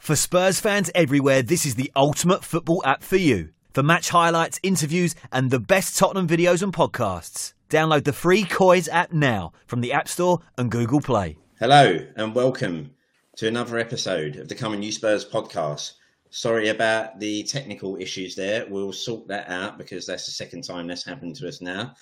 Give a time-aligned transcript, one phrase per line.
[0.00, 3.50] For Spurs fans everywhere, this is the ultimate football app for you.
[3.74, 7.52] For match highlights, interviews, and the best Tottenham videos and podcasts.
[7.68, 11.36] Download the free Coys app now from the App Store and Google Play.
[11.58, 12.92] Hello, and welcome
[13.36, 15.92] to another episode of the Coming New Spurs podcast.
[16.30, 18.64] Sorry about the technical issues there.
[18.70, 21.94] We'll sort that out because that's the second time that's happened to us now.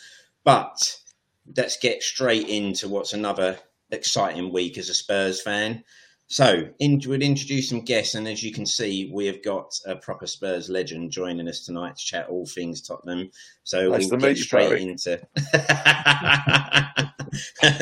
[0.44, 0.78] But
[1.56, 3.58] let's get straight into what's another
[3.90, 5.82] exciting week as a Spurs fan.
[6.30, 9.96] So, in, we'll introduce some guests, and as you can see, we have got a
[9.96, 13.30] proper Spurs legend joining us tonight to chat all things Tottenham.
[13.64, 15.26] So nice we'll get straight you, into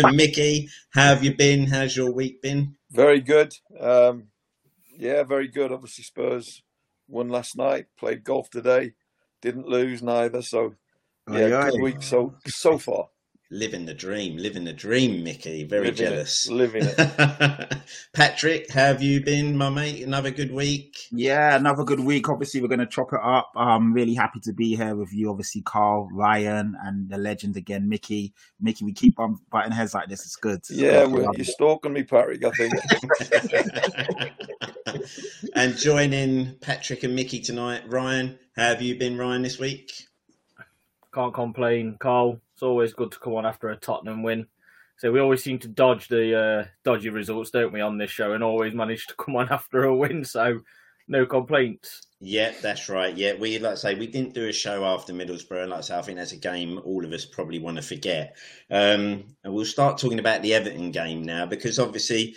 [0.12, 0.68] Mickey.
[0.90, 1.66] How have you been?
[1.66, 2.76] How's your week been?
[2.92, 3.52] Very good.
[3.80, 4.28] Um,
[4.96, 5.72] yeah, very good.
[5.72, 6.62] Obviously, Spurs
[7.08, 7.86] won last night.
[7.98, 8.92] Played golf today.
[9.42, 10.40] Didn't lose neither.
[10.40, 10.76] So,
[11.28, 13.08] yeah, Aye, good week so so far.
[13.48, 15.62] Living the dream, living the dream, Mickey.
[15.62, 16.48] Very Living it, jealous.
[16.50, 17.76] living it.
[18.12, 20.02] Patrick, how have you been, my mate?
[20.04, 20.96] Another good week.
[21.12, 22.28] Yeah, another good week.
[22.28, 23.52] Obviously, we're going to chop it up.
[23.54, 25.30] I'm really happy to be here with you.
[25.30, 28.34] Obviously, Carl, Ryan, and the legend again, Mickey.
[28.60, 30.24] Mickey, we keep on butting heads like this.
[30.24, 30.62] It's good.
[30.68, 31.12] Yeah, good.
[31.12, 32.42] well, you're stalking me, Patrick.
[32.44, 32.72] I think.
[35.54, 38.40] and joining Patrick and Mickey tonight, Ryan.
[38.56, 39.92] How have you been, Ryan, this week?
[41.14, 42.40] Can't complain, Carl.
[42.56, 44.46] It's always good to come on after a Tottenham win.
[44.96, 48.32] So we always seem to dodge the uh, dodgy results, don't we, on this show,
[48.32, 50.24] and always manage to come on after a win.
[50.24, 50.60] So
[51.06, 52.06] no complaints.
[52.18, 53.14] Yeah, that's right.
[53.14, 55.64] Yeah, we like I say we didn't do a show after Middlesbrough.
[55.64, 57.82] and Like I say, I think that's a game all of us probably want to
[57.82, 58.38] forget.
[58.70, 62.36] Um, and we'll start talking about the Everton game now because obviously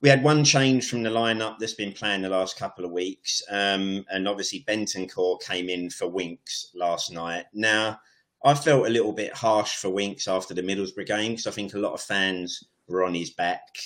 [0.00, 3.40] we had one change from the lineup that's been playing the last couple of weeks,
[3.52, 7.44] um, and obviously Bentancur came in for Winks last night.
[7.54, 8.00] Now
[8.44, 11.74] I felt a little bit harsh for Winks after the Middlesbrough game because I think
[11.74, 13.76] a lot of fans were on his back.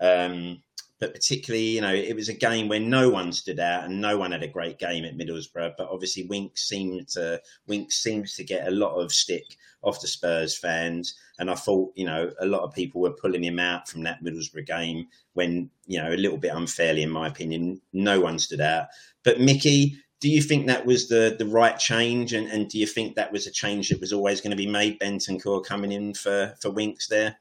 [0.00, 0.62] Um,
[1.00, 4.18] but particularly, you know, it was a game where no one stood out and no
[4.18, 5.74] one had a great game at Middlesbrough.
[5.78, 9.44] But obviously, Winks seemed to Winks seems to get a lot of stick
[9.82, 13.44] off the Spurs fans, and I thought, you know, a lot of people were pulling
[13.44, 17.28] him out from that Middlesbrough game when, you know, a little bit unfairly, in my
[17.28, 17.80] opinion.
[17.92, 18.88] No one stood out.
[19.22, 22.86] But Mickey, do you think that was the the right change, and, and do you
[22.86, 24.98] think that was a change that was always going to be made?
[24.98, 27.36] Bentancur coming in for for Winks there.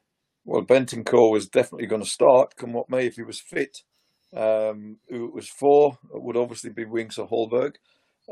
[0.45, 3.81] Well, Bentancur was definitely going to start, come what may, if he was fit.
[4.35, 7.75] Um, who it was for it would obviously be Winks or Højbjerg,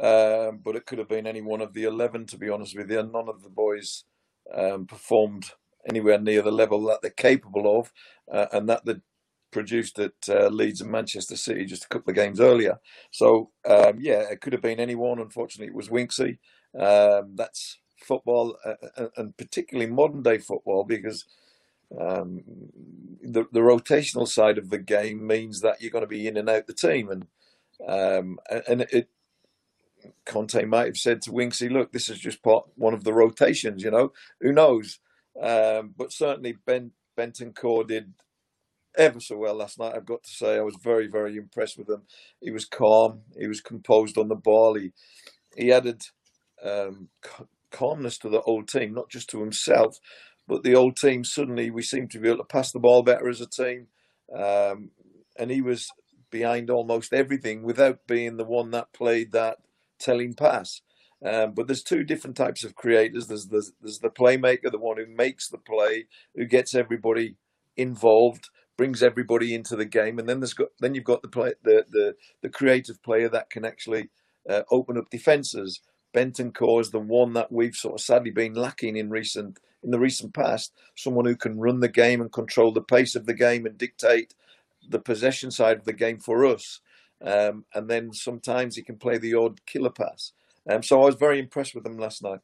[0.02, 2.92] um, but it could have been any one of the 11, to be honest with
[2.92, 3.02] you.
[3.02, 4.04] None of the boys
[4.54, 5.46] um, performed
[5.88, 7.92] anywhere near the level that they're capable of,
[8.32, 8.96] uh, and that they
[9.56, 12.78] produced at uh, Leeds and Manchester City just a couple of games earlier.
[13.10, 15.18] So, um, yeah, it could have been anyone.
[15.18, 16.40] Unfortunately, it was Winksy.
[16.78, 21.24] Um, that's football, uh, uh, and particularly modern day football, because
[21.98, 22.42] um,
[23.24, 26.50] the the rotational side of the game means that you're going to be in and
[26.50, 27.26] out the team, and
[27.88, 28.38] um,
[28.68, 29.10] and it.
[30.26, 33.84] Conte might have said to Winksy, "Look, this is just part one of the rotations.
[33.84, 34.12] You know,
[34.42, 35.00] who knows?"
[35.42, 38.14] Um, but certainly, Ben Bentancur did
[38.98, 39.94] ever so well last night.
[39.96, 42.04] I've got to say, I was very, very impressed with him.
[42.42, 43.22] He was calm.
[43.40, 44.76] He was composed on the ball.
[44.76, 44.92] He
[45.56, 46.04] he added
[46.64, 50.00] um, ca- calmness to the whole team, not just to himself,
[50.48, 51.24] but the old team.
[51.24, 53.88] Suddenly, we seemed to be able to pass the ball better as a team,
[54.36, 54.92] um,
[55.38, 55.90] and he was
[56.32, 59.58] behind almost everything without being the one that played that
[60.00, 60.82] telling pass.
[61.26, 63.28] Um, but there's two different types of creators.
[63.28, 67.36] There's, there's there's the playmaker, the one who makes the play, who gets everybody
[67.78, 71.54] involved, brings everybody into the game, and then there's got then you've got the play
[71.64, 74.10] the the, the creative player that can actually
[74.50, 75.82] uh, open up defenses.
[76.14, 80.00] Bentancur is the one that we've sort of sadly been lacking in recent in the
[80.00, 80.74] recent past.
[80.96, 84.34] Someone who can run the game and control the pace of the game and dictate
[84.88, 86.80] the possession side of the game for us.
[87.22, 90.32] Um, and then sometimes he can play the odd killer pass.
[90.70, 92.40] Um, so I was very impressed with him last night.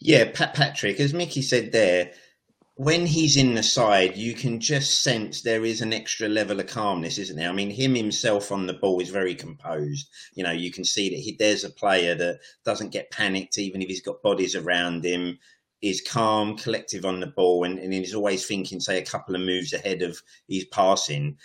[0.00, 2.12] Yeah, Pat Patrick, as Mickey said there,
[2.76, 6.66] when he's in the side, you can just sense there is an extra level of
[6.66, 7.48] calmness, isn't there?
[7.48, 10.08] I mean, him himself on the ball is very composed.
[10.34, 13.80] You know, you can see that he, there's a player that doesn't get panicked, even
[13.80, 15.38] if he's got bodies around him,
[15.82, 19.42] is calm, collective on the ball, and, and is always thinking, say, a couple of
[19.42, 21.36] moves ahead of his passing.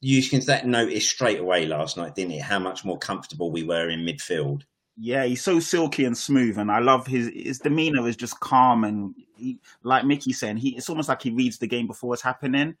[0.00, 2.42] You can that notice straight away last night, didn't it?
[2.42, 4.62] How much more comfortable we were in midfield.
[4.96, 8.84] Yeah, he's so silky and smooth, and I love his his demeanor is just calm
[8.84, 12.22] and he, like Mickey saying, he it's almost like he reads the game before it's
[12.22, 12.76] happening.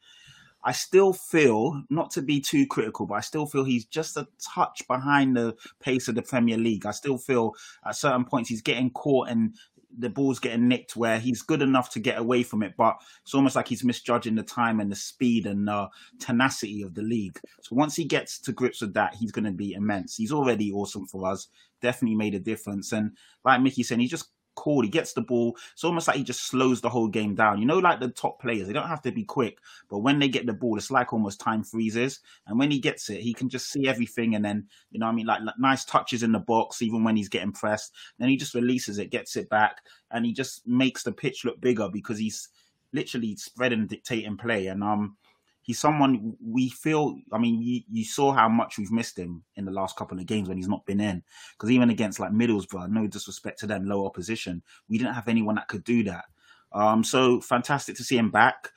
[0.64, 4.28] I still feel, not to be too critical, but I still feel he's just a
[4.38, 6.86] touch behind the pace of the Premier League.
[6.86, 9.54] I still feel at certain points he's getting caught in
[9.98, 13.34] the ball's getting nicked where he's good enough to get away from it, but it's
[13.34, 17.38] almost like he's misjudging the time and the speed and uh, tenacity of the league.
[17.60, 20.16] So once he gets to grips with that, he's going to be immense.
[20.16, 21.48] He's already awesome for us.
[21.80, 22.92] Definitely made a difference.
[22.92, 23.12] And
[23.44, 24.82] like Mickey said, he just cool.
[24.82, 25.56] He gets the ball.
[25.72, 27.58] It's almost like he just slows the whole game down.
[27.58, 29.58] You know, like the top players, they don't have to be quick,
[29.88, 32.20] but when they get the ball, it's like almost time freezes.
[32.46, 34.34] And when he gets it, he can just see everything.
[34.34, 37.16] And then, you know, I mean, like, like nice touches in the box, even when
[37.16, 37.92] he's getting pressed.
[38.18, 39.78] Then he just releases it, gets it back,
[40.10, 42.48] and he just makes the pitch look bigger because he's
[42.92, 44.66] literally spreading, dictating play.
[44.66, 45.16] And um,
[45.62, 47.16] he's someone we feel.
[47.32, 50.26] I mean, you, you saw how much we've missed him in the last couple of
[50.26, 51.22] games when he's not been in.
[51.52, 55.54] Because even against like Middlesbrough, no disrespect to them, low opposition, we didn't have anyone
[55.54, 56.24] that could do that.
[56.72, 58.70] Um, so fantastic to see him back.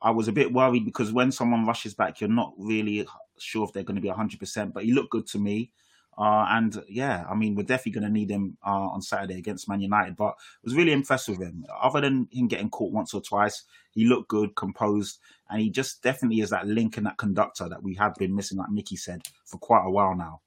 [0.00, 3.06] I was a bit worried because when someone rushes back, you're not really
[3.38, 5.70] sure if they're going to be 100%, but he looked good to me.
[6.16, 9.68] Uh, and yeah, I mean, we're definitely going to need him uh, on Saturday against
[9.68, 10.16] Man United.
[10.16, 11.64] But I was really impressed with him.
[11.80, 15.18] Other than him getting caught once or twice, he looked good, composed,
[15.48, 18.58] and he just definitely is that link and that conductor that we have been missing,
[18.58, 20.40] like Mickey said, for quite a while now.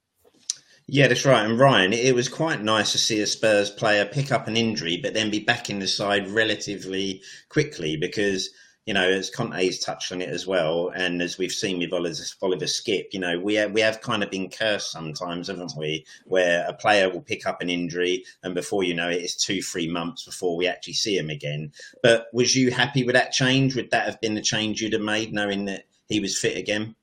[0.88, 1.44] Yeah, that's right.
[1.44, 5.00] And Ryan, it was quite nice to see a Spurs player pick up an injury,
[5.02, 8.50] but then be back in the side relatively quickly because
[8.86, 12.22] you know, as Conte's touched on it as well, and as we've seen with Oliver,
[12.40, 16.06] Oliver Skipp, you know, we have, we have kind of been cursed sometimes, haven't we?
[16.24, 19.60] Where a player will pick up an injury, and before you know it, it's two,
[19.60, 21.72] three months before we actually see him again.
[22.00, 23.74] But was you happy with that change?
[23.74, 26.94] Would that have been the change you'd have made, knowing that he was fit again?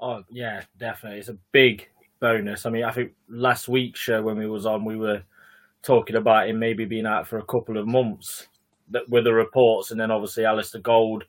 [0.00, 1.20] Oh yeah, definitely.
[1.20, 1.88] It's a big
[2.18, 2.66] bonus.
[2.66, 5.22] I mean, I think last week's show when we was on, we were
[5.82, 8.48] talking about him maybe being out for a couple of months
[8.90, 11.24] that were the reports, and then obviously Alasdair Gold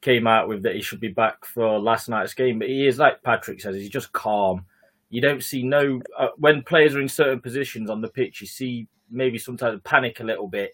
[0.00, 2.58] came out with that he should be back for last night's game.
[2.58, 4.64] But he is like Patrick says, he's just calm.
[5.10, 8.40] You don't see no uh, when players are in certain positions on the pitch.
[8.40, 10.72] You see maybe sometimes panic a little bit,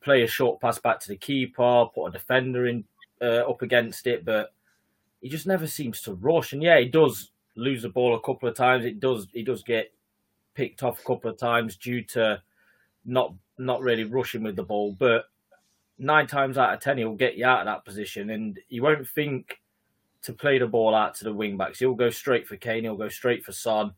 [0.00, 2.84] play a short pass back to the keeper, put a defender in
[3.20, 4.52] uh, up against it, but
[5.20, 6.52] he just never seems to rush.
[6.52, 8.84] And yeah, he does lose the ball a couple of times.
[8.84, 9.92] It does he does get
[10.54, 12.42] picked off a couple of times due to
[13.04, 15.24] not not really rushing with the ball, but
[16.02, 19.08] nine times out of ten he'll get you out of that position, and he won't
[19.08, 19.58] think
[20.22, 21.78] to play the ball out to the wing backs.
[21.78, 22.84] He'll go straight for Kane.
[22.84, 23.92] He'll go straight for Son,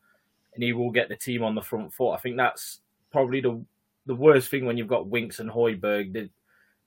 [0.55, 2.13] and he will get the team on the front foot.
[2.13, 2.81] I think that's
[3.11, 3.65] probably the
[4.07, 6.13] the worst thing when you've got Winks and Højbjerg.
[6.13, 6.29] They,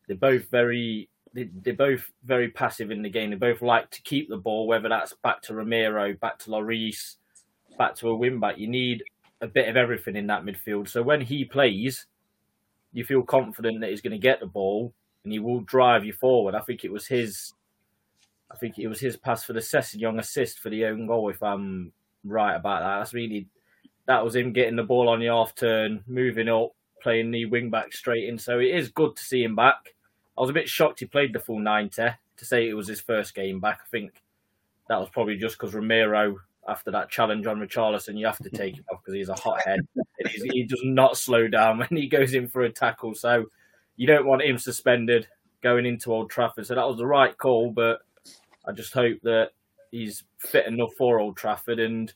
[0.07, 3.31] they're both very they, they're both very passive in the game.
[3.31, 7.15] They both like to keep the ball, whether that's back to Romero, back to Lloris,
[7.77, 8.57] back to a wing back.
[8.57, 9.03] You need
[9.41, 10.89] a bit of everything in that midfield.
[10.89, 12.05] So when he plays,
[12.93, 14.93] you feel confident that he's going to get the ball
[15.27, 16.55] and he will drive you forward.
[16.55, 17.51] I think it was his,
[18.49, 21.27] I think it was his pass for the Sessegnon assist for the own goal.
[21.27, 21.91] If I'm
[22.23, 23.49] right about that, that's really
[24.05, 26.69] that was him getting the ball on the off turn, moving up,
[27.01, 28.37] playing the wing back straight in.
[28.37, 29.95] So it is good to see him back.
[30.37, 32.03] I was a bit shocked he played the full 90
[32.37, 33.81] to say it was his first game back.
[33.83, 34.23] I think
[34.87, 36.37] that was probably just because Romero,
[36.69, 39.81] after that challenge on Richarlison, you have to take him off because he's a hothead.
[40.53, 43.13] he does not slow down when he goes in for a tackle.
[43.13, 43.47] So
[43.97, 45.27] you don't want him suspended
[45.61, 46.65] going into Old Trafford.
[46.65, 47.99] So that was the right call, but
[48.65, 49.49] I just hope that
[49.91, 51.79] he's fit enough for Old Trafford.
[51.79, 52.13] And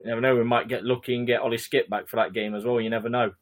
[0.00, 2.54] you never know, we might get lucky and get Ollie Skipp back for that game
[2.54, 2.80] as well.
[2.80, 3.32] You never know.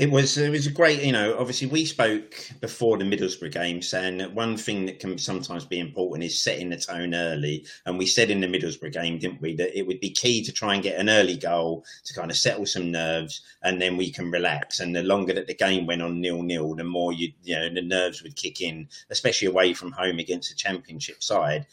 [0.00, 1.36] It was it was a great, you know.
[1.38, 5.78] Obviously, we spoke before the Middlesbrough game, saying that one thing that can sometimes be
[5.78, 7.66] important is setting the tone early.
[7.84, 10.52] And we said in the Middlesbrough game, didn't we, that it would be key to
[10.52, 14.10] try and get an early goal to kind of settle some nerves, and then we
[14.10, 14.80] can relax.
[14.80, 17.68] And the longer that the game went on nil nil, the more you you know
[17.68, 21.66] the nerves would kick in, especially away from home against a Championship side.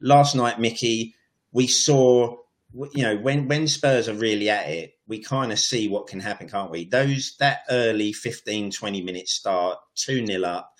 [0.00, 1.16] Last night, Mickey,
[1.52, 2.38] we saw
[2.92, 6.20] you know when when Spurs are really at it, we kind of see what can
[6.20, 6.84] happen, can't we?
[6.84, 10.72] Those that early 15, 20 minute start, two 0 up,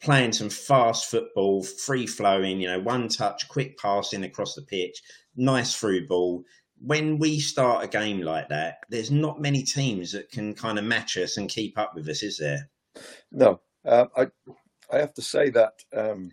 [0.00, 5.02] playing some fast football, free flowing, you know, one touch, quick passing across the pitch,
[5.36, 6.42] nice through ball.
[6.78, 10.84] When we start a game like that, there's not many teams that can kind of
[10.84, 12.68] match us and keep up with us, is there?
[13.30, 14.28] No, um, I
[14.92, 16.30] I have to say that um,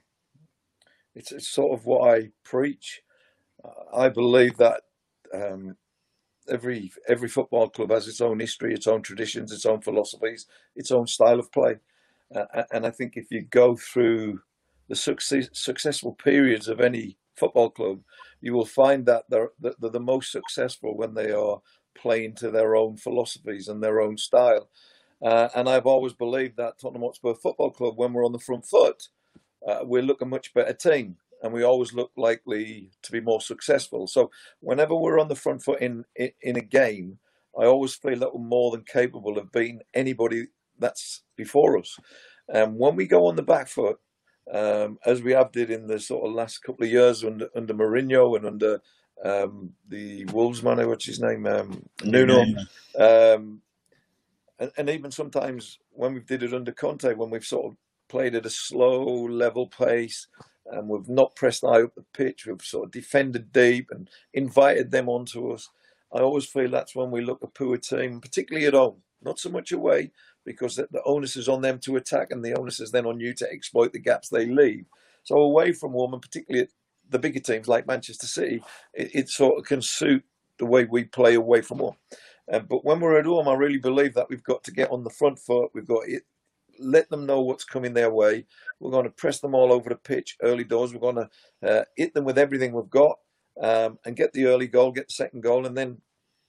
[1.16, 3.02] it's, it's sort of what I preach.
[3.94, 4.82] I believe that
[5.34, 5.76] um,
[6.50, 10.92] every every football club has its own history, its own traditions, its own philosophies, its
[10.92, 11.78] own style of play.
[12.34, 14.42] Uh, and I think if you go through
[14.90, 18.02] the success, successful periods of any football club,
[18.42, 21.62] you will find that they're, they're the most successful when they are
[21.96, 24.70] playing to their own philosophies and their own style.
[25.22, 28.66] Uh, and I've always believed that Tottenham Hotspur Football Club, when we're on the front
[28.66, 29.08] foot,
[29.66, 33.42] uh, we look a much better team and we always look likely to be more
[33.42, 34.08] successful.
[34.08, 34.32] So
[34.62, 37.20] whenever we're on the front foot in in, a game,
[37.60, 40.48] I always feel a little more than capable of beating anybody
[40.80, 42.00] that's before us.
[42.48, 44.00] And when we go on the back foot,
[44.52, 47.74] um, as we have did in the sort of last couple of years under under
[47.74, 48.82] Mourinho and under
[49.24, 52.42] um, the Wolves man, what's his name, um, Nuno,
[52.98, 53.62] um,
[54.60, 57.78] and, and, even sometimes when we did it under Conte, when we've sort of
[58.10, 60.28] played at a slow level pace
[60.68, 64.92] and we've not pressed high up the pitch, we've sort of defended deep and invited
[64.92, 65.70] them onto us.
[66.14, 69.50] I always feel that's when we look a poor team, particularly at home, not so
[69.50, 70.12] much away,
[70.46, 73.34] because the, onus is on them to attack and the onus is then on you
[73.34, 74.86] to exploit the gaps they leave.
[75.24, 76.68] So away from home, and particularly
[77.10, 80.24] the bigger teams like Manchester City, it, it, sort of can suit
[80.60, 81.96] the way we play away from home.
[82.52, 85.04] Uh, but when we're at home, I really believe that we've got to get on
[85.04, 85.72] the front foot.
[85.74, 86.20] We've got to
[86.84, 88.46] let them know what's coming their way.
[88.80, 90.94] We're going to press them all over the pitch early doors.
[90.94, 91.30] We're going to
[91.68, 93.18] uh, hit them with everything we've got
[93.62, 96.02] um, and get the early goal, get the second goal, and then,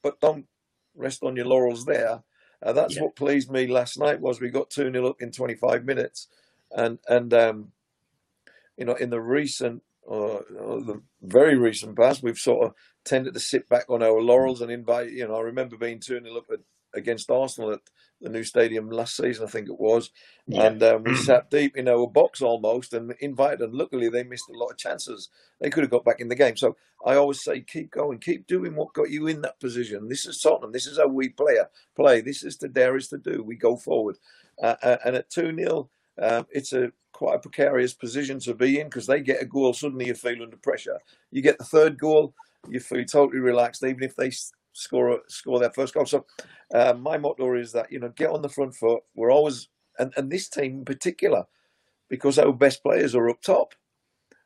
[0.03, 0.47] but don't
[0.95, 2.23] rest on your laurels there.
[2.63, 3.03] Uh, that's yeah.
[3.03, 6.29] what pleased me last night was we got 2 0 up in 25 minutes.
[6.71, 7.73] And, and um,
[8.77, 12.75] you know, in the recent, uh, the very recent past, we've sort of
[13.05, 16.21] tended to sit back on our laurels and invite, you know, I remember being 2
[16.23, 16.61] 0 up at
[16.95, 17.81] against Arsenal at
[18.21, 20.11] the new stadium last season, I think it was.
[20.47, 20.65] Yeah.
[20.65, 23.61] And um, we sat deep in our box almost and invited.
[23.61, 25.29] And luckily, they missed a lot of chances.
[25.61, 26.57] They could have got back in the game.
[26.57, 30.09] So I always say, keep going, keep doing what got you in that position.
[30.09, 30.73] This is Tottenham.
[30.73, 31.57] This is how we play.
[31.95, 32.21] Play.
[32.21, 33.43] This is the dare is to do.
[33.43, 34.17] We go forward.
[34.63, 35.91] Uh, uh and at two 0
[36.23, 39.73] um, it's a quite a precarious position to be in because they get a goal.
[39.73, 40.99] Suddenly, you feel under pressure.
[41.31, 42.35] You get the third goal,
[42.69, 44.31] you feel totally relaxed, even if they
[44.75, 46.05] score score their first goal.
[46.05, 46.27] So
[46.75, 49.03] uh, my motto is that you know get on the front foot.
[49.15, 51.45] We're always and, and this team in particular
[52.11, 53.75] because our best players are up top.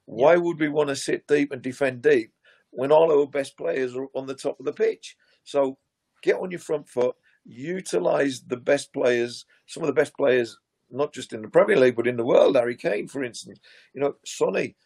[0.04, 2.32] Why would we want to sit deep and defend deep
[2.70, 5.16] when all our best players are on the top of the pitch?
[5.44, 5.78] So
[6.22, 10.56] get on your front foot, utilize the best players, some of the best players,
[10.90, 12.56] not just in the Premier League but in the world.
[12.56, 13.58] Harry Kane, for instance,
[13.94, 14.76] you know, Sonny.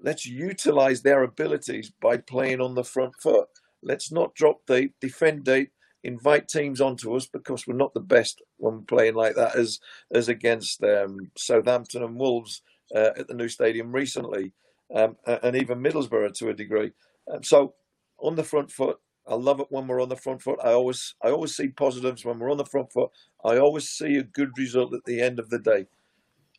[0.00, 3.48] Let's utilize their abilities by playing on the front foot.
[3.84, 5.72] Let's not drop deep, defend deep,
[6.02, 9.80] invite teams onto us because we're not the best when playing like that as
[10.12, 12.62] as against um, Southampton and Wolves
[12.94, 14.52] uh, at the new stadium recently,
[14.94, 16.92] um, and even Middlesbrough to a degree.
[17.32, 17.74] Um, so
[18.18, 20.58] on the front foot, I love it when we're on the front foot.
[20.62, 23.10] I always I always see positives when we're on the front foot.
[23.44, 25.86] I always see a good result at the end of the day.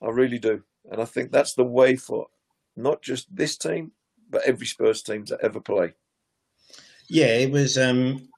[0.01, 2.27] I really do, and I think that's the way for
[2.75, 3.91] not just this team,
[4.29, 5.93] but every Spurs team to ever play.
[7.09, 7.77] Yeah, it was.
[7.77, 8.29] Um,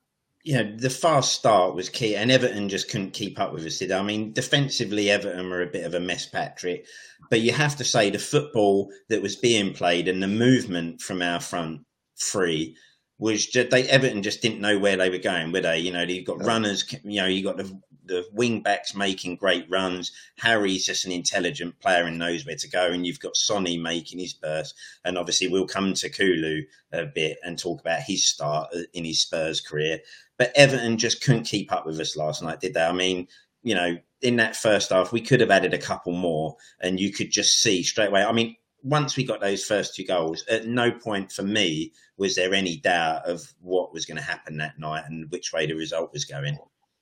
[0.44, 3.80] you know, the fast start was key, and Everton just couldn't keep up with us.
[3.80, 6.86] Did I mean defensively, Everton were a bit of a mess, Patrick.
[7.30, 11.22] But you have to say the football that was being played and the movement from
[11.22, 11.82] our front
[12.20, 12.78] three
[13.20, 15.80] was just they Everton just didn't know where they were going, were they?
[15.80, 19.70] You know, you've got runners, you know, you've got the the wing backs making great
[19.70, 20.12] runs.
[20.38, 22.88] Harry's just an intelligent player and knows where to go.
[22.88, 24.76] And you've got Sonny making his burst.
[25.06, 29.06] And obviously, we'll come to Kulu a bit and talk about his start uh, in
[29.06, 30.00] his Spurs career.
[30.38, 32.84] But Everton just couldn't keep up with us last night, did they?
[32.84, 33.28] I mean,
[33.64, 37.12] you know, in that first half, we could have added a couple more, and you
[37.12, 38.24] could just see straight away.
[38.24, 42.36] I mean, once we got those first two goals, at no point for me was
[42.36, 45.74] there any doubt of what was going to happen that night and which way the
[45.74, 46.58] result was going.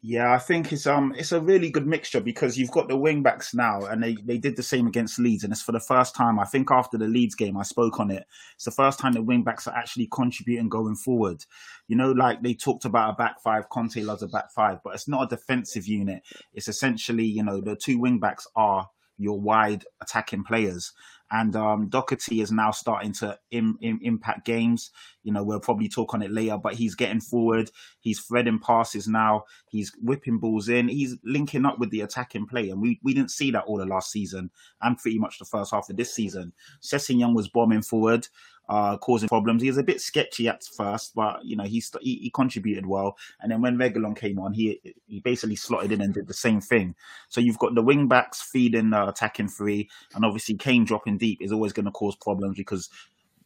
[0.07, 3.23] Yeah, I think it's um it's a really good mixture because you've got the wing
[3.23, 6.13] backs now, and they, they did the same against Leeds, and it's for the first
[6.13, 6.37] time.
[6.37, 8.23] I think after the Leeds game, I spoke on it.
[8.53, 11.43] It's the first time the wing backs are actually contributing going forward.
[11.87, 14.93] You know, like they talked about a back five, Conte loves a back five, but
[14.93, 16.21] it's not a defensive unit.
[16.53, 20.93] It's essentially, you know, the two wing backs are your wide attacking players.
[21.31, 24.91] And um, Doherty is now starting to Im- Im- impact games.
[25.23, 27.71] You know, we'll probably talk on it later, but he's getting forward.
[27.99, 29.45] He's threading passes now.
[29.67, 30.87] He's whipping balls in.
[30.87, 32.69] He's linking up with the attacking play.
[32.69, 34.51] And we, we didn't see that all the last season
[34.81, 36.53] and pretty much the first half of this season.
[36.81, 38.27] Sessegnon was bombing forward
[38.69, 39.61] uh, causing problems.
[39.61, 43.17] He was a bit sketchy at first, but you know he, he, he contributed well.
[43.41, 46.61] And then when Reguilón came on, he he basically slotted in and did the same
[46.61, 46.95] thing.
[47.29, 51.41] So you've got the wing backs feeding, uh, attacking free, and obviously Kane dropping deep
[51.41, 52.89] is always going to cause problems because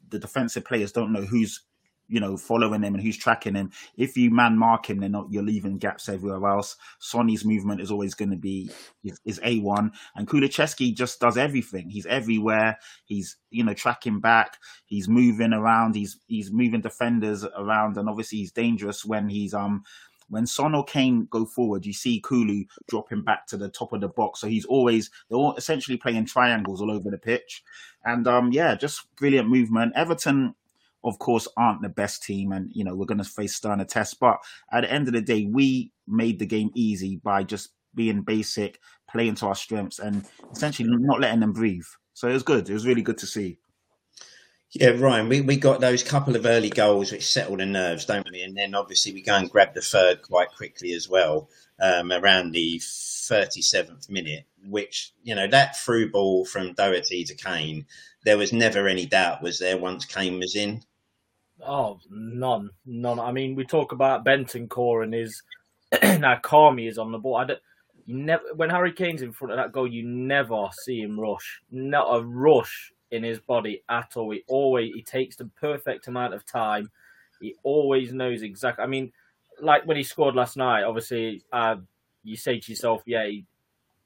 [0.10, 1.62] the defensive players don't know who's
[2.10, 3.72] you know, following him and who's tracking him.
[3.96, 6.76] If you man mark him, then you're leaving gaps everywhere else.
[7.00, 8.72] Sonny's movement is always going to be
[9.24, 11.90] is, a one, and Kulusevski just does everything.
[11.90, 12.78] He's everywhere.
[13.06, 14.58] He's you know tracking back.
[14.86, 15.96] He's moving around.
[15.96, 19.84] He's he's moving defenders around, and obviously he's dangerous when he's um
[20.30, 24.02] when Son or Kane go forward, you see Kulu dropping back to the top of
[24.02, 24.40] the box.
[24.40, 27.64] So he's always they're all essentially playing triangles all over the pitch.
[28.06, 29.94] And um yeah, just brilliant movement.
[29.96, 30.56] Everton
[31.04, 34.14] of course, aren't the best team, and you know we're going to face sterner tests.
[34.14, 34.38] But
[34.72, 38.80] at the end of the day, we made the game easy by just being basic,
[39.10, 41.88] playing to our strengths, and essentially not letting them breathe.
[42.14, 42.70] So it was good.
[42.70, 43.60] It was really good to see.
[44.72, 48.30] Yeah, Ryan, we, we got those couple of early goals which settled the nerves, don't
[48.32, 48.44] we?
[48.44, 51.50] And then obviously we go and grab the third quite quickly as well,
[51.82, 57.88] um, around the 37th minute, which, you know, that through ball from Doherty to Kane,
[58.26, 60.84] there was never any doubt, was there, once Kane was in?
[61.66, 63.20] Oh, none, none.
[63.20, 65.42] I mean, we talk about Bentancur and his
[66.04, 67.36] now Carmi is on the ball.
[67.36, 67.60] I don't,
[68.06, 71.62] you never when Harry Kane's in front of that goal, you never see him rush.
[71.72, 74.32] Not a rush in his body at all.
[74.32, 76.90] He always he takes the perfect amount of time.
[77.42, 78.84] He always knows exactly.
[78.84, 79.12] I mean,
[79.62, 81.78] like when he scored last night, obviously, uh,
[82.24, 83.46] you say to yourself, yeah, he,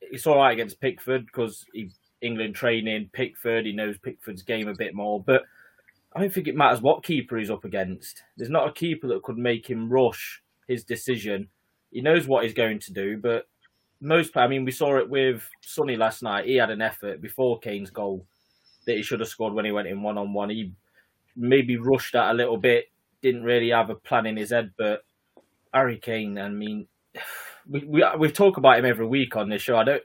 [0.02, 1.90] it's all right against Pickford because he
[2.22, 3.66] England training Pickford.
[3.66, 5.44] He knows Pickford's game a bit more, but
[6.16, 8.24] I don't think it matters what keeper he's up against.
[8.38, 11.50] There's not a keeper that could make him rush his decision.
[11.92, 13.48] He knows what he's going to do, but
[14.04, 16.46] most, I mean, we saw it with Sonny last night.
[16.46, 18.26] He had an effort before Kane's goal
[18.86, 20.50] that he should have scored when he went in one on one.
[20.50, 20.74] He
[21.36, 22.86] maybe rushed that a little bit,
[23.22, 24.72] didn't really have a plan in his head.
[24.78, 25.04] But
[25.74, 26.88] Harry Kane, I mean,
[27.70, 29.78] we we we talk about him every week on this show.
[29.78, 30.04] I don't.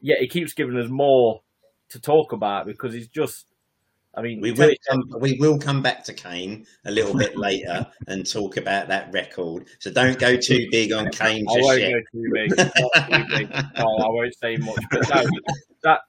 [0.00, 1.42] Yet he keeps giving us more
[1.90, 3.46] to talk about because he's just.
[4.16, 7.86] I mean, we will come, we will come back to Kane a little bit later
[8.06, 9.66] and talk about that record.
[9.78, 11.92] So don't go too big on Kane I won't yet.
[11.92, 12.56] go too big.
[12.56, 13.50] Not too big.
[13.50, 14.82] No, I won't say much.
[14.90, 15.24] But no,
[15.82, 16.00] that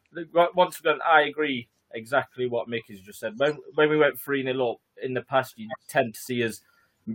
[0.56, 3.34] once again, I agree exactly what Mickey's just said.
[3.38, 6.62] When when we went three 0 up in the past, you tend to see us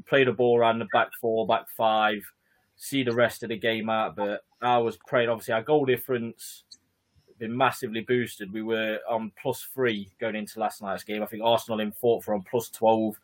[0.06, 2.22] play the ball around the back four, back five,
[2.76, 4.16] see the rest of the game out.
[4.16, 5.28] But I was praying.
[5.28, 6.64] Obviously, our goal difference
[7.38, 8.52] been massively boosted.
[8.52, 11.22] We were on plus three going into last night's game.
[11.22, 13.18] I think Arsenal in fourth were on plus twelve.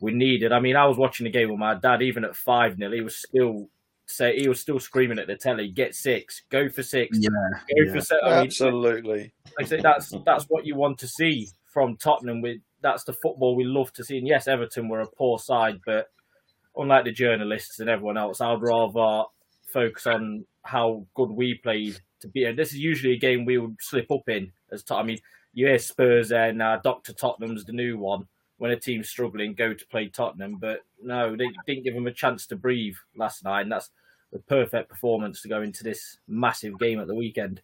[0.00, 0.52] We needed.
[0.52, 2.02] I mean, I was watching the game with my dad.
[2.02, 3.68] Even at five 0 he was still
[4.06, 7.84] say he was still screaming at the telly, "Get six, go for six, Yeah, go
[7.84, 7.92] yeah.
[7.92, 8.20] for six.
[8.22, 9.32] I mean, Absolutely.
[9.58, 12.40] like I say, that's that's what you want to see from Tottenham.
[12.42, 14.18] With that's the football we love to see.
[14.18, 16.10] And yes, Everton were a poor side, but
[16.76, 19.24] unlike the journalists and everyone else, I'd rather
[19.74, 22.44] focus on how good we played to be.
[22.44, 25.18] And this is usually a game we would slip up in as Tot- I mean,
[25.52, 28.26] you hear Spurs and uh, Doctor Tottenham's the new one.
[28.58, 32.12] When a team's struggling, go to play Tottenham, but no, they didn't give them a
[32.12, 33.90] chance to breathe last night, and that's
[34.32, 37.60] the perfect performance to go into this massive game at the weekend.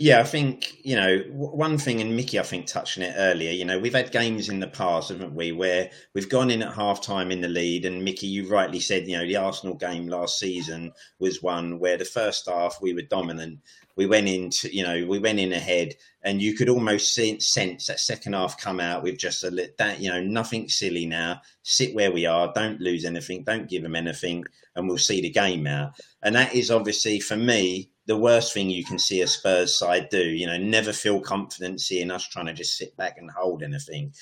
[0.00, 3.50] Yeah, I think, you know, one thing, and Mickey, I think, touched on it earlier,
[3.50, 6.72] you know, we've had games in the past, haven't we, where we've gone in at
[6.72, 7.84] half time in the lead.
[7.84, 11.96] And Mickey, you rightly said, you know, the Arsenal game last season was one where
[11.96, 13.58] the first half we were dominant.
[13.96, 17.98] We went into, you know, we went in ahead, and you could almost sense that
[17.98, 21.40] second half come out with just a lit that, you know, nothing silly now.
[21.70, 24.42] Sit where we are, don't lose anything, don't give them anything,
[24.74, 25.92] and we'll see the game out.
[26.22, 30.08] And that is obviously, for me, the worst thing you can see a Spurs side
[30.08, 30.22] do.
[30.30, 34.14] You know, never feel confident seeing us trying to just sit back and hold anything.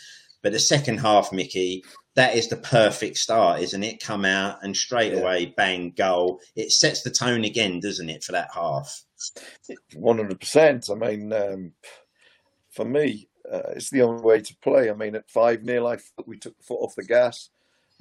[0.43, 1.85] But the second half, Mickey,
[2.17, 4.03] that is the perfect start, isn't it?
[4.03, 5.21] Come out and straight Yeah.
[5.21, 6.41] away, bang, goal.
[6.57, 9.05] It sets the tone again, doesn't it, for that half?
[9.95, 10.91] One hundred percent.
[10.91, 11.73] I mean, um,
[12.71, 14.91] for me, uh, it's the only way to play.
[14.91, 17.51] I mean, at five 0 I thought we took the foot off the gas,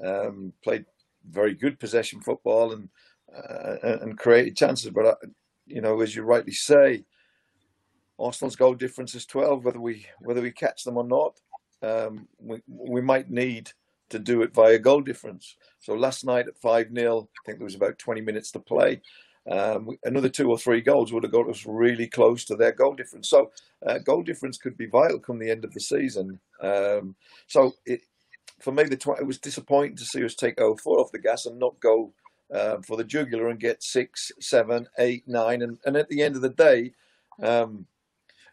[0.03, 0.85] um, played
[1.29, 2.89] very good possession football, and
[3.35, 4.89] uh, and created chances.
[4.89, 5.15] But uh,
[5.67, 7.05] you know, as you rightly say,
[8.19, 9.65] Arsenal's goal difference is twelve.
[9.65, 11.39] Whether we whether we catch them or not,
[11.81, 13.71] um, we we might need
[14.09, 15.55] to do it via goal difference.
[15.79, 19.01] So last night at five 0 I think there was about twenty minutes to play.
[19.49, 22.95] Um, another two or three goals would have got us really close to their goal
[22.95, 23.29] difference.
[23.29, 23.51] So
[23.85, 26.39] uh, goal difference could be vital come the end of the season.
[26.61, 27.15] Um,
[27.47, 28.01] so it,
[28.59, 31.19] for me, the tw- it was disappointing to see us take our foot off the
[31.19, 32.11] gas and not go
[32.53, 36.35] uh, for the jugular and get six, seven, eight, nine, and, and at the end
[36.35, 36.93] of the day,
[37.43, 37.85] um,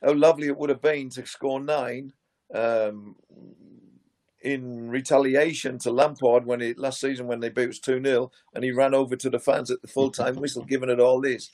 [0.03, 2.13] how lovely it would have been to score nine
[2.55, 3.17] um,
[4.43, 8.65] in retaliation to Lampard when he last season when they beat us two 0 and
[8.65, 11.51] he ran over to the fans at the full time whistle, giving it all this.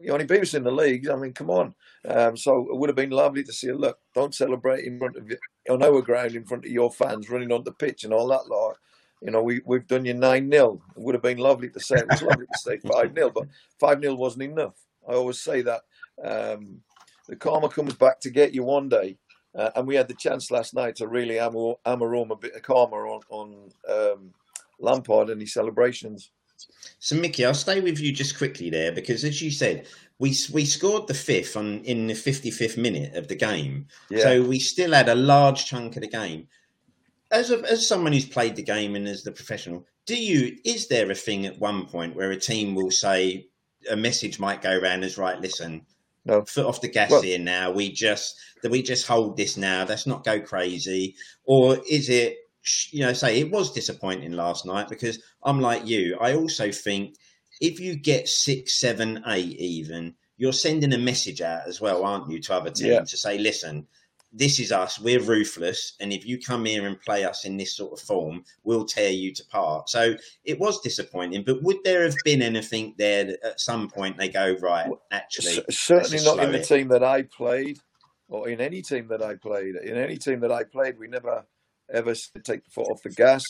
[0.00, 1.08] You only beat us in the league.
[1.08, 1.74] I mean, come on.
[2.06, 3.72] Um, so it would have been lovely to see.
[3.72, 5.30] Look, don't celebrate in front of
[5.70, 8.48] on our ground in front of your fans running on the pitch and all that
[8.48, 8.76] lot.
[9.22, 11.96] You know, we we've done you nine 0 It would have been lovely to say.
[11.96, 13.48] It was lovely to say five 0 but
[13.80, 14.74] five 0 wasn't enough.
[15.08, 15.82] I always say that
[16.22, 16.82] um,
[17.28, 19.18] the karma comes back to get you one day.
[19.56, 22.54] Uh, and we had the chance last night to really hammer, hammer home a bit
[22.54, 24.30] of karma on, on um,
[24.78, 26.30] Lampard and his celebrations.
[26.98, 29.86] So, Mickey, I'll stay with you just quickly there because, as you said,
[30.18, 34.22] we we scored the fifth on in the fifty fifth minute of the game, Yeah.
[34.22, 36.48] so we still had a large chunk of the game.
[37.30, 41.10] As as someone who's played the game and as the professional, do you is there
[41.10, 43.46] a thing at one point where a team will say,
[43.90, 45.38] a message might go around as right.
[45.40, 45.84] Listen,
[46.26, 46.44] No.
[46.44, 47.70] foot off the gas Well- here now.
[47.70, 49.86] We just that we just hold this now.
[49.88, 51.14] Let's not go crazy.
[51.44, 52.36] Or is it?
[52.90, 56.18] You know, say it was disappointing last night because I'm like you.
[56.20, 57.14] I also think
[57.60, 62.28] if you get six, seven, eight, even you're sending a message out as well, aren't
[62.30, 63.00] you, to other teams Yeah.
[63.00, 63.86] to say, listen,
[64.36, 65.00] this is us.
[65.00, 68.44] We're ruthless, and if you come here and play us in this sort of form,
[68.64, 69.88] we'll tear you to part.
[69.88, 71.42] So it was disappointing.
[71.44, 74.90] But would there have been anything there that at some point they go right?
[75.10, 76.68] Actually, certainly not in the it.
[76.68, 77.78] team that I played,
[78.28, 79.76] or in any team that I played.
[79.76, 81.46] In any team that I played, we never
[81.90, 83.42] ever take the foot off the gas.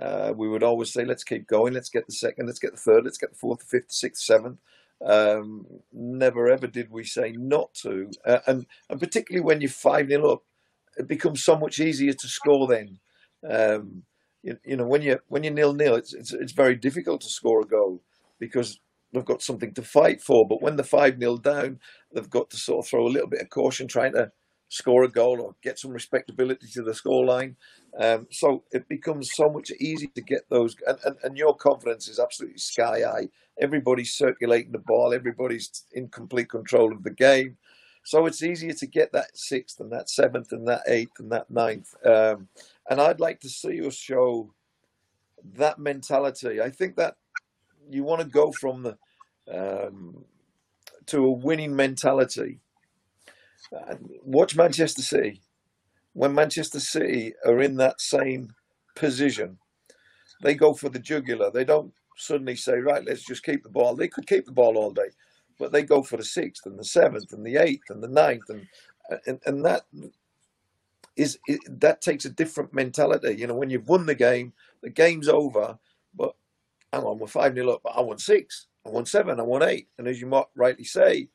[0.00, 1.72] Uh, we would always say, "Let's keep going.
[1.72, 2.46] Let's get the second.
[2.46, 3.04] Let's get the third.
[3.04, 4.58] Let's get the fourth, the fifth, the sixth, seventh."
[5.04, 10.08] Um, never ever did we say not to, uh, and and particularly when you're five
[10.08, 10.42] 0 up,
[10.96, 12.66] it becomes so much easier to score.
[12.66, 12.98] Then,
[13.48, 14.04] um,
[14.42, 17.28] you, you know, when you when you're nil nil, it's, it's it's very difficult to
[17.28, 18.02] score a goal
[18.38, 18.80] because
[19.12, 20.46] they've got something to fight for.
[20.46, 21.80] But when they're 5 0 down,
[22.12, 24.32] they've got to sort of throw a little bit of caution trying to
[24.74, 27.54] score a goal or get some respectability to the scoreline.
[28.00, 30.74] Um, so it becomes so much easier to get those.
[30.88, 33.28] And, and, and your confidence is absolutely sky high.
[33.60, 37.56] Everybody's circulating the ball, everybody's in complete control of the game.
[38.02, 41.48] So it's easier to get that sixth and that seventh and that eighth and that
[41.50, 41.94] ninth.
[42.04, 42.48] Um,
[42.90, 44.52] and I'd like to see us show
[45.54, 46.60] that mentality.
[46.60, 47.14] I think that
[47.88, 48.98] you want to go from the
[49.48, 50.24] um,
[51.06, 52.58] to a winning mentality.
[53.72, 55.40] Uh, watch Manchester City.
[56.12, 58.54] When Manchester City are in that same
[58.94, 59.58] position,
[60.42, 61.50] they go for the jugular.
[61.50, 64.76] They don't suddenly say, "Right, let's just keep the ball." They could keep the ball
[64.76, 65.10] all day,
[65.58, 68.48] but they go for the sixth and the seventh and the eighth and the ninth,
[68.48, 68.66] and
[69.26, 69.86] and, and that
[71.16, 73.36] is that takes a different mentality.
[73.36, 75.78] You know, when you've won the game, the game's over,
[76.14, 76.34] but
[76.92, 79.62] hang on, we're 5 0 up, but I won six, I won seven, I won
[79.62, 79.88] eight.
[79.98, 81.28] And as you might rightly say,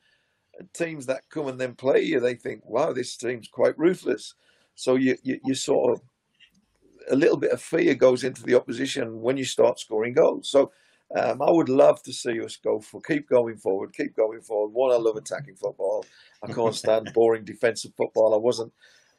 [0.73, 4.33] teams that come and then play you, they think, wow, this team's quite ruthless.
[4.75, 6.01] So you, you, you sort of,
[7.09, 10.49] a little bit of fear goes into the opposition when you start scoring goals.
[10.49, 10.71] So
[11.15, 14.73] um, I would love to see us go for, keep going forward, keep going forward.
[14.73, 16.05] One, I love attacking football.
[16.43, 18.33] I can't stand boring defensive football.
[18.33, 18.71] I wasn't,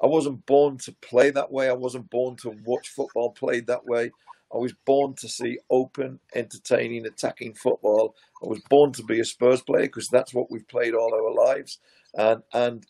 [0.02, 1.68] I wasn't born to play that way.
[1.68, 4.12] I wasn't born to watch football played that way.
[4.52, 8.14] I was born to see open, entertaining, attacking football.
[8.42, 11.46] I was born to be a Spurs player because that's what we've played all our
[11.46, 11.78] lives.
[12.14, 12.86] And and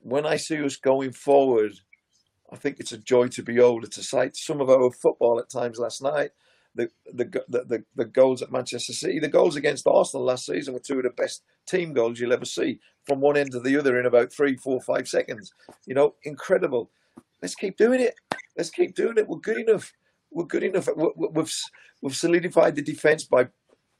[0.00, 1.80] when I see us going forward,
[2.52, 3.84] I think it's a joy to behold.
[3.84, 4.36] It's a sight.
[4.36, 6.30] Some of our football at times last night,
[6.74, 10.74] the the the the, the goals at Manchester City, the goals against Arsenal last season
[10.74, 13.78] were two of the best team goals you'll ever see from one end to the
[13.78, 15.52] other in about three, four, five seconds.
[15.86, 16.90] You know, incredible.
[17.40, 18.14] Let's keep doing it.
[18.56, 19.28] Let's keep doing it.
[19.28, 19.92] We're good enough
[20.36, 20.86] we're good enough.
[21.16, 21.54] We've
[22.02, 23.48] we've solidified the defence by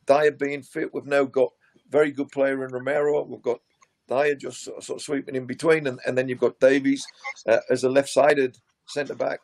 [0.06, 0.92] Dier being fit.
[0.92, 1.50] We've now got
[1.88, 3.24] very good player in Romero.
[3.24, 3.60] We've got
[4.06, 7.06] Dier just sort of, sort of sweeping in between, and, and then you've got Davies
[7.48, 9.40] uh, as a left-sided centre back.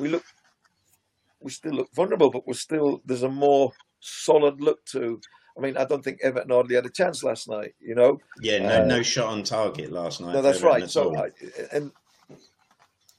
[0.00, 0.24] We look,
[1.40, 5.20] we still look vulnerable, but we're still there's a more solid look to.
[5.56, 7.74] I mean, I don't think Everton hardly had a chance last night.
[7.78, 10.34] You know, Yeah, no, Uh, no shot on target last night.
[10.34, 10.90] no, that's Everton right.
[10.90, 11.16] So.
[11.16, 11.28] I,
[11.72, 11.92] and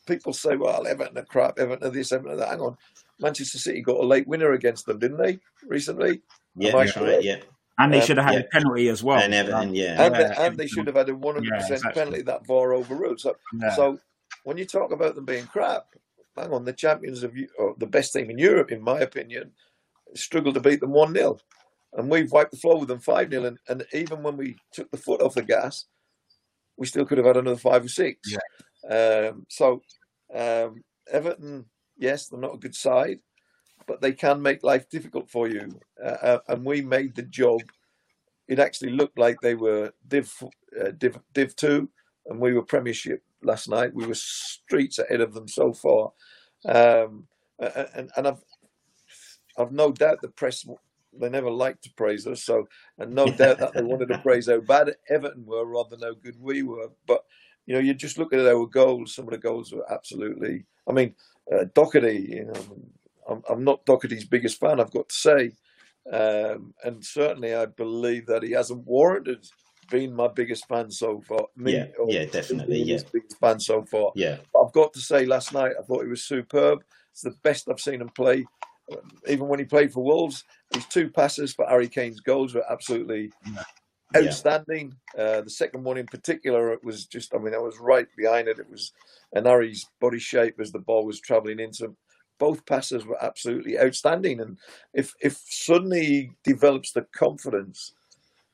[0.05, 2.49] people say, well, Everton are crap, Everton are this, Everton are that.
[2.49, 2.77] Hang on.
[3.19, 6.21] Manchester City got a late winner against them, didn't they, recently?
[6.55, 7.05] yeah, I that's right.
[7.05, 7.23] correct?
[7.23, 7.37] Yeah,
[7.79, 8.39] And they Um, should have had yeah.
[8.41, 9.19] a penalty as well.
[9.19, 11.57] and Everton, Um, yeah, And, Yeah, they, and they should have had a 100% Yeah,
[11.59, 11.91] exactly.
[11.93, 13.19] penalty that VAR overruled.
[13.19, 13.75] So, yeah.
[13.75, 13.99] so
[14.43, 15.85] when you talk about them being crap,
[16.35, 19.51] hang on, the champions of or the best team in Europe, in my opinion,
[20.15, 21.37] struggled to beat them 1 0.
[21.93, 23.45] And we've wiped the floor with them 5 0.
[23.45, 25.85] And, and even when we took the foot off the gas,
[26.77, 28.19] we still could have had another five or six.
[28.89, 29.81] Um, so,
[30.33, 31.65] um, Everton,
[31.97, 33.19] yes, they're not a good side,
[33.87, 35.79] but they can make life difficult for you.
[36.03, 37.61] Uh, uh, and we made the job.
[38.47, 40.33] It actually looked like they were Div,
[40.79, 41.89] uh, Div, Div 2,
[42.27, 43.93] and we were Premiership last night.
[43.93, 46.11] We were streets ahead of them so far.
[46.65, 47.27] Um,
[47.59, 48.43] and, and I've,
[49.57, 50.65] I've no doubt the press,
[51.13, 52.43] they never liked to praise us.
[52.43, 52.67] So,
[52.97, 56.15] and no doubt that they wanted to praise how bad Everton were rather than how
[56.15, 56.89] good we were.
[57.07, 57.23] But,
[57.65, 60.91] you know, you just look at our goals, some of the goals were absolutely, I
[60.93, 61.15] mean,
[61.51, 62.77] uh, Doherty, you know,
[63.29, 65.51] I'm, I'm not Doherty's biggest fan, I've got to say.
[66.11, 69.45] Um, and certainly I believe that he hasn't warranted
[69.89, 71.45] being my biggest fan so far.
[71.55, 72.99] Me, Yeah, or yeah, definitely, yeah.
[73.13, 74.11] biggest fan so far.
[74.15, 76.83] yeah, But I've got to say, last night I thought he was superb.
[77.11, 78.45] It's the best I've seen him play.
[79.27, 83.31] Even when he played for Wolves, his two passes for Harry Kane's goals were absolutely
[83.45, 83.63] Yeah.
[84.15, 84.95] Outstanding.
[85.17, 88.47] Uh, the second one in particular, it was just, I mean, I was right behind
[88.47, 88.59] it.
[88.59, 88.91] It was,
[89.35, 91.95] Anari's body shape as the ball was travelling into
[92.39, 94.41] both passes were absolutely outstanding.
[94.41, 94.57] And
[94.93, 97.93] if if suddenly he develops the confidence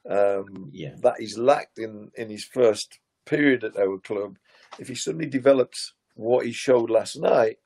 [0.09, 0.93] um, Yeah.
[1.01, 4.37] that he's lacked in in his first period at our club,
[4.77, 7.57] if he suddenly develops what he showed last night,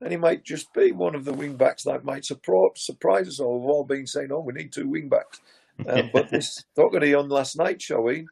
[0.00, 3.40] then he might just be one of the wing backs that might surprise, surprise us
[3.40, 3.58] all.
[3.58, 5.40] We've all been saying, "Oh, we need two wing backs,"
[5.86, 8.26] um, but this Doherty on last night showing,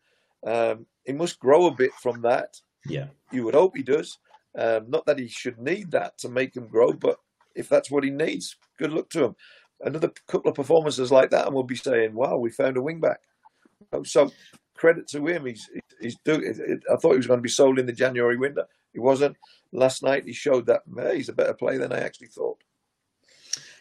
[0.46, 2.60] um, he must grow a bit from that.
[2.86, 3.06] Yeah.
[3.32, 4.18] You would hope he does.
[4.56, 7.18] Um, not that he should need that to make him grow, but
[7.54, 9.36] if that's what he needs, good luck to him.
[9.80, 13.00] Another couple of performances like that, and we'll be saying, "Wow, we found a wing
[13.00, 13.20] back."
[14.04, 14.30] So
[14.74, 15.44] credit to him.
[15.44, 15.68] He's
[16.00, 16.80] he's doing.
[16.90, 18.64] I thought he was going to be sold in the January window.
[18.94, 19.36] He wasn't.
[19.72, 22.58] Last night he showed that hey, he's a better player than I actually thought.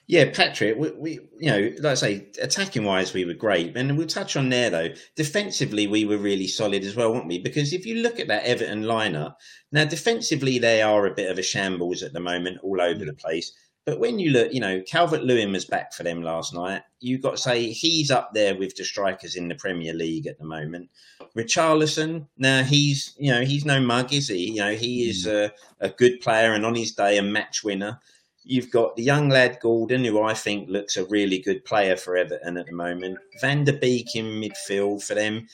[0.08, 3.76] Yeah, Patrick, we, we you know, like I say, attacking wise, we were great.
[3.76, 4.90] And we'll touch on there, though.
[5.16, 7.40] Defensively, we were really solid as well, weren't we?
[7.40, 9.36] Because if you look at that Everton lineup,
[9.72, 13.14] now defensively, they are a bit of a shambles at the moment, all over the
[13.14, 13.20] mm.
[13.20, 13.52] place.
[13.86, 16.82] But when you look, you know, Calvert Lewin was back for them last night.
[17.00, 20.40] You've got to say he's up there with the strikers in the Premier League at
[20.40, 20.90] the moment.
[21.38, 24.52] Richarlison, now he's, you know, he's no mug, is he?
[24.52, 25.52] You know, he is mm.
[25.82, 28.00] a, a good player and on his day a match winner.
[28.48, 32.16] You've got the young lad Gordon, who I think looks a really good player for
[32.16, 33.18] Everton at the moment.
[33.42, 35.48] Van der Beek in midfield for them.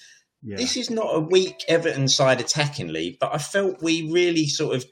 [0.43, 0.58] Yeah.
[0.58, 4.86] This is not a weak Everton side attackingly, but I felt we really sort of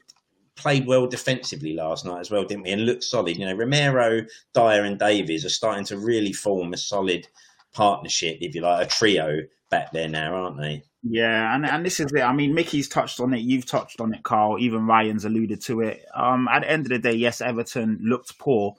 [0.56, 2.70] played well defensively last night as well, didn't we?
[2.70, 3.36] And looked solid.
[3.36, 7.26] You know, Romero, Dier, and Davies are starting to really form a solid
[7.72, 10.84] partnership, if you like, a trio back there now, aren't they?
[11.02, 12.20] Yeah, and and this is it.
[12.20, 13.38] I mean, Mickey's touched on it.
[13.40, 14.58] You've touched on it, Carl.
[14.60, 16.04] Even Ryan's alluded to it.
[16.14, 18.74] Um, at the end of the day, yes, Everton looked poor.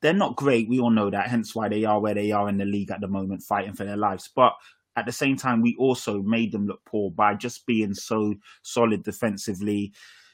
[0.00, 0.68] They're not great.
[0.68, 1.28] We all know that.
[1.28, 3.84] Hence why they are where they are in the league at the moment, fighting for
[3.84, 4.30] their lives.
[4.34, 4.54] But
[4.96, 9.02] at the same time, we also made them look poor by just being so solid
[9.04, 9.92] defensively.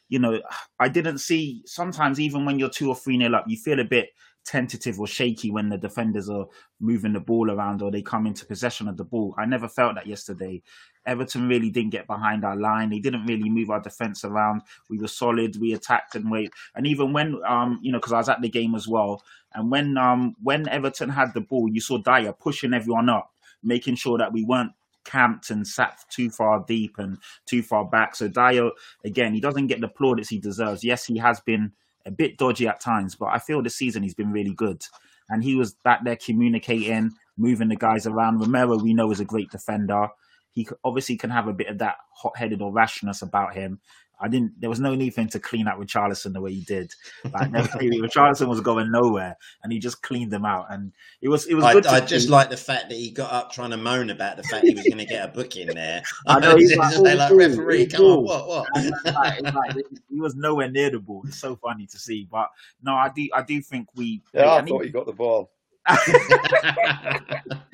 [0.08, 0.40] You know,
[0.80, 1.62] I didn't see.
[1.66, 4.10] Sometimes even when you're two or three nil up, you feel a bit
[4.48, 6.46] tentative or shaky when the defenders are
[6.80, 9.34] moving the ball around or they come into possession of the ball.
[9.36, 10.62] I never felt that yesterday.
[11.04, 12.88] Everton really didn't get behind our line.
[12.88, 14.62] They didn't really move our defense around.
[14.88, 15.60] We were solid.
[15.60, 16.50] We attacked and wait.
[16.74, 19.70] And even when, um, you know, because I was at the game as well, and
[19.70, 23.30] when, um, when Everton had the ball, you saw Dier pushing everyone up,
[23.62, 24.72] making sure that we weren't
[25.04, 28.16] camped and sat too far deep and too far back.
[28.16, 28.70] So Dier,
[29.04, 30.82] again, he doesn't get the plaudits he deserves.
[30.82, 31.72] Yes, he has been
[32.06, 34.82] a bit dodgy at times, but I feel this season he's been really good.
[35.28, 38.40] And he was back there communicating, moving the guys around.
[38.40, 40.08] Romero, we know, is a great defender.
[40.52, 43.80] He obviously can have a bit of that hot-headed or rashness about him.
[44.20, 44.60] I didn't.
[44.60, 46.92] There was no need for him to clean out Richarlison the way he did.
[47.24, 50.66] Like Richarlison was going nowhere, and he just cleaned them out.
[50.70, 51.86] And it was it was I, good.
[51.86, 52.32] I just see.
[52.32, 54.84] like the fact that he got up trying to moan about the fact he was
[54.84, 56.02] going to get a book in there.
[56.26, 58.68] I know, he's It's like, just like, "Oh, referee, oh, come on, oh." what, what?
[59.04, 59.76] Like- like
[60.10, 61.22] he was nowhere near the ball.
[61.26, 62.26] It's so funny to see.
[62.30, 62.48] But
[62.82, 65.50] no, I do I do think we Yeah, I and thought he got the ball.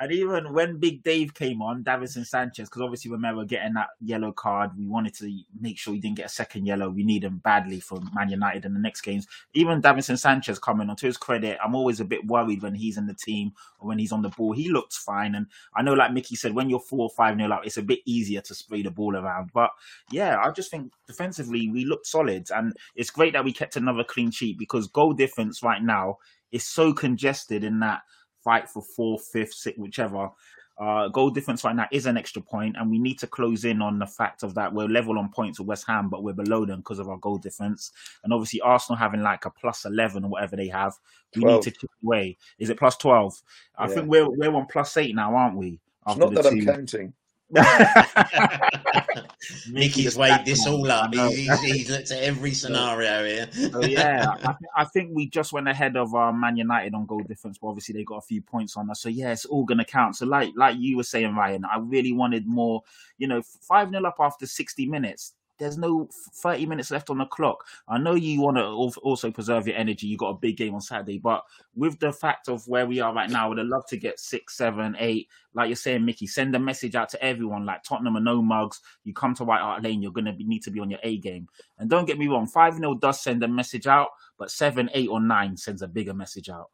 [0.00, 4.32] And even when Big Dave came on, Davinson Sanchez, because obviously Romero getting that yellow
[4.32, 6.88] card, we wanted to make sure he didn't get a second yellow.
[6.88, 9.26] We need him badly for Man United in the next games.
[9.52, 12.96] Even Davinson Sanchez coming on, to his credit, I'm always a bit worried when he's
[12.96, 14.52] in the team or when he's on the ball.
[14.52, 15.34] He looks fine.
[15.34, 15.46] And
[15.76, 18.00] I know, like Mickey said, when you're four or five nil up, it's a bit
[18.06, 19.50] easier to spray the ball around.
[19.52, 19.70] But
[20.10, 22.48] yeah, I just think defensively we looked solid.
[22.50, 26.16] And it's great that we kept another clean sheet because goal difference right now
[26.52, 28.02] is so congested in that
[28.44, 30.30] fight for fourth, fifth, sixth, whichever.
[30.78, 33.82] Uh, goal difference right now is an extra point, and we need to close in
[33.82, 36.64] on the fact of that we're level on points with West Ham, but we're below
[36.64, 37.92] them because of our goal difference.
[38.24, 40.94] And obviously, Arsenal having like a plus eleven or whatever they have,
[41.36, 41.66] we 12.
[41.66, 42.38] need to chip away.
[42.58, 43.38] Is it plus twelve?
[43.76, 43.94] I Yeah.
[43.94, 45.68] think we're we're on plus eight now, aren't we?
[45.68, 47.12] It's After not that I'm two- counting.
[49.70, 51.14] Mickey's weighed this all up.
[51.14, 53.70] He's, he's, looked at every scenario here.
[53.70, 57.06] So yeah, I, th- I think we just went ahead of uh, Man United on
[57.06, 59.00] goal difference, but obviously they got a few points on us.
[59.00, 60.16] So yeah, it's all gonna count.
[60.16, 62.82] So like like you were saying, Ryan, I really wanted more.
[63.18, 65.34] You know, five 0 up after sixty minutes.
[65.60, 67.66] There's no 30 minutes left on the clock.
[67.86, 70.06] I know you want to also preserve your energy.
[70.06, 71.44] You got a big game on Saturday, but
[71.76, 74.18] with the fact of where we are right now, I would have loved to get
[74.18, 75.28] six, seven, eight.
[75.52, 77.66] Like you're saying, Mickey, send a message out to everyone.
[77.66, 78.80] Like Tottenham are no mugs.
[79.04, 81.18] You come to White Hart Lane, you're gonna be, need to be on your A
[81.18, 81.46] game.
[81.78, 85.08] And don't get me wrong, five 0 does send a message out, but seven, eight,
[85.10, 86.70] or nine sends a bigger message out.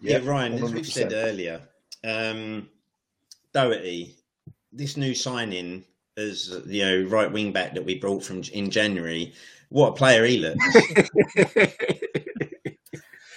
[0.00, 0.86] Yeah, Yeah, Ryan, as we 100%.
[0.86, 1.62] said earlier,
[2.02, 2.68] um,
[3.52, 4.16] Doherty,
[4.72, 5.84] this new signing
[6.16, 9.32] as you know right wing back that we brought from in January,
[9.68, 10.76] what a player he looks.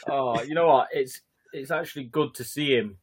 [0.09, 0.87] Oh, you know what?
[0.91, 1.21] It's
[1.53, 2.97] it's actually good to see him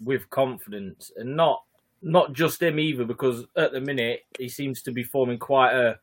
[0.00, 1.62] with confidence, and not
[2.02, 5.98] not just him either, because at the minute he seems to be forming quite a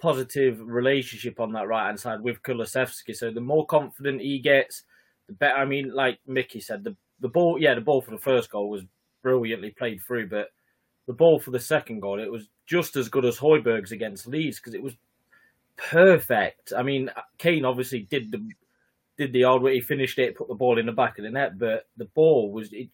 [0.00, 3.14] positive relationship on that right hand side with Kulusevski.
[3.14, 4.84] So the more confident he gets,
[5.28, 5.56] the better.
[5.56, 8.68] I mean, like Mickey said, the the ball, yeah, the ball for the first goal
[8.68, 8.82] was
[9.22, 10.48] brilliantly played through, but
[11.06, 14.58] the ball for the second goal, it was just as good as Højbjerg's against Leeds
[14.58, 14.94] because it was
[15.76, 16.72] perfect.
[16.76, 18.48] I mean, Kane obviously did the
[19.16, 19.74] did the odd way.
[19.74, 22.52] He finished it, put the ball in the back of the net, but the ball
[22.52, 22.72] was.
[22.72, 22.88] It,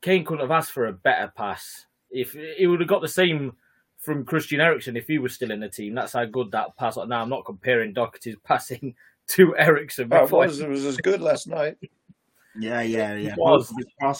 [0.00, 1.86] Kane couldn't have asked for a better pass.
[2.10, 3.52] If he would have got the same
[3.98, 6.96] from Christian Eriksen if he was still in the team, that's how good that pass.
[6.96, 8.94] Now I'm not comparing Doherty's passing
[9.28, 10.08] to Eriksen.
[10.12, 11.76] Oh, it was it was as good last night.
[12.58, 13.34] Yeah, yeah, yeah.
[13.38, 13.72] Was.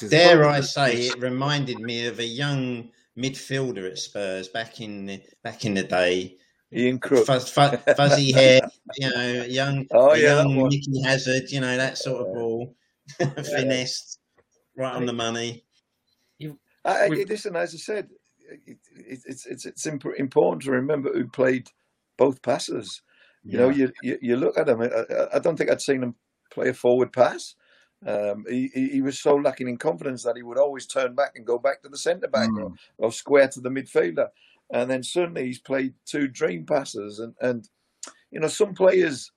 [0.08, 5.22] Dare I say, it reminded me of a young midfielder at Spurs back in the,
[5.42, 6.36] back in the day.
[6.74, 7.26] Ian Crook.
[7.26, 8.60] Fuzz, fuzz, fuzzy hair,
[8.96, 10.68] you know, young, Oh, yeah, young that one.
[10.70, 12.74] Mickey Hazard, you know, that sort of ball.
[13.18, 14.18] Finessed,
[14.76, 15.64] right on the money.
[16.84, 18.08] I, I, We've- listen, as I said,
[18.66, 21.68] it, it, it's it's it's important to remember who played
[22.16, 23.02] both passes.
[23.44, 24.80] You know, you, you you look at him.
[24.82, 26.14] I, I- I don't think I'd seen him
[26.50, 27.54] play a forward pass.
[28.06, 31.46] Um, he, he was so lacking in confidence that he would always turn back and
[31.46, 34.28] go back to the centre back or, or square to the midfielder.
[34.72, 37.20] And then suddenly he's played two dream passes.
[37.20, 37.68] And, and
[38.30, 39.30] you know, some players,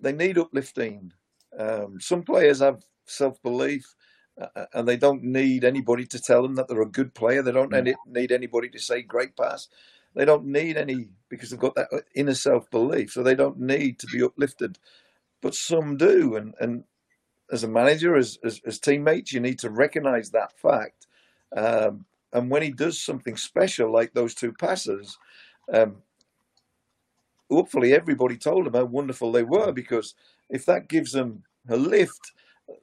[0.00, 1.12] they need uplifting.
[1.58, 3.94] Um, some players have self belief
[4.40, 7.42] uh, and they don't need anybody to tell them that they're a good player.
[7.42, 9.68] They don't need, need anybody to say great pass.
[10.14, 13.12] They don't need any because they've got that inner self belief.
[13.12, 14.78] So they don't need to be uplifted.
[15.40, 16.36] But some do.
[16.36, 16.84] And, and
[17.50, 21.06] as a manager, as, as, as teammates, you need to recognize that fact.
[21.56, 25.18] Um, and when he does something special like those two passes,
[25.72, 25.96] um,
[27.50, 30.14] hopefully everybody told him how wonderful they were because
[30.50, 32.32] if that gives them a lift,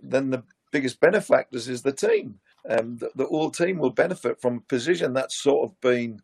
[0.01, 2.39] then the biggest benefactors is the team.
[2.69, 6.21] Um, the, whole team will benefit from a position that's sort of been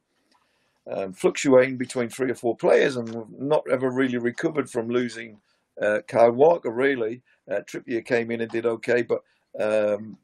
[0.89, 5.39] um, fluctuating between three or four players and not ever really recovered from losing
[5.81, 7.21] uh, Kyle Walker, really.
[7.49, 9.21] Uh, Trippier came in and did okay, but
[9.59, 10.17] um,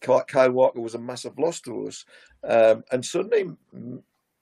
[0.00, 2.04] Kyle Walker was a massive loss to us.
[2.44, 3.46] Um, and suddenly,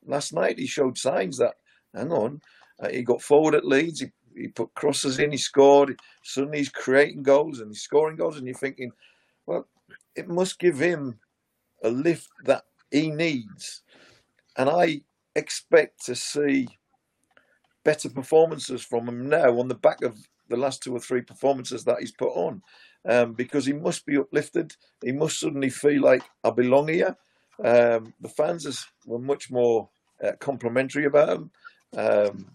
[0.06, 1.54] last night, he showed signs that,
[1.94, 2.40] hang on,
[2.80, 5.98] uh, he got forward at Leeds, he, he put crosses in, he scored.
[6.22, 8.92] Suddenly, he's creating goals and he's scoring goals, and you're thinking,
[9.46, 9.66] well,
[10.14, 11.18] it must give him
[11.82, 13.82] a lift that he needs.
[14.56, 15.02] And I
[15.34, 16.68] expect to see
[17.86, 20.18] better performances from him now on the back of
[20.48, 22.60] the last two or three performances that he's put on.
[23.08, 24.74] Um, because he must be uplifted.
[25.04, 27.16] He must suddenly feel like I belong here.
[27.62, 29.88] Um, the fans is, were much more
[30.22, 31.50] uh, complimentary about him.
[31.96, 32.46] Um,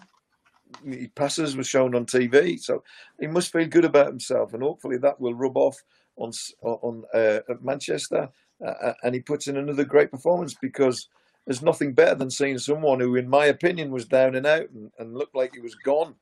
[0.86, 2.84] he passes were shown on TV, so
[3.18, 5.78] he must feel good about himself, and hopefully that will rub off
[6.18, 8.30] on on uh, Manchester,
[8.66, 11.08] uh, and he puts in another great performance because
[11.46, 14.92] there's nothing better than seeing someone who, in my opinion, was down and out and,
[15.00, 16.16] and looked like he was gone.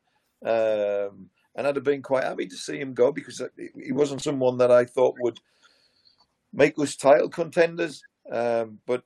[0.46, 4.58] Um, and I'd have been quite happy to see him go because he wasn't someone
[4.60, 5.40] that I thought would
[6.54, 8.02] make us title contenders.
[8.32, 9.04] Um, but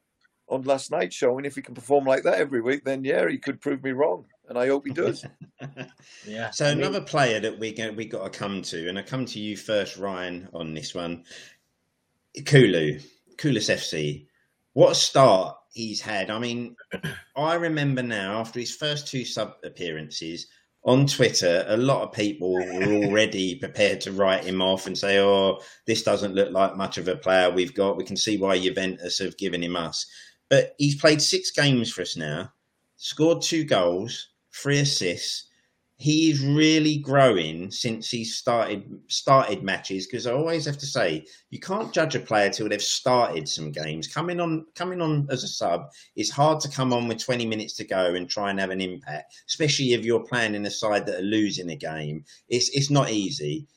[0.48, 3.38] on last night's showing, if he can perform like that every week, then yeah, he
[3.38, 5.26] could prove me wrong, and I hope he does.
[6.28, 6.50] Yeah.
[6.50, 9.40] So another player that we go, we got to come to, and I come to
[9.40, 11.24] you first, Ryan, on this one.
[12.46, 13.00] Kulu,
[13.38, 14.28] Kulusevski.
[14.74, 16.30] What a start he's had.
[16.30, 16.76] I mean,
[17.36, 20.48] I remember now after his first two sub appearances
[20.86, 25.20] on Twitter, a lot of people were already prepared to write him off and say,
[25.20, 27.98] "Oh, this doesn't look like much of a player we've got.
[27.98, 30.06] We can see why Juventus have given him us."
[30.50, 32.54] But he's played six games for us now,
[32.98, 35.50] scored two goals, three assists
[35.98, 41.60] he's really growing since he started started matches because I always have to say you
[41.60, 44.08] can't judge a player till they've started some games.
[44.08, 47.74] Coming on coming on as a sub, it's hard to come on with 20 minutes
[47.78, 51.06] to go and try and have an impact, especially if you're playing in a side
[51.06, 52.26] that are losing a game.
[52.50, 53.68] It's it's not easy.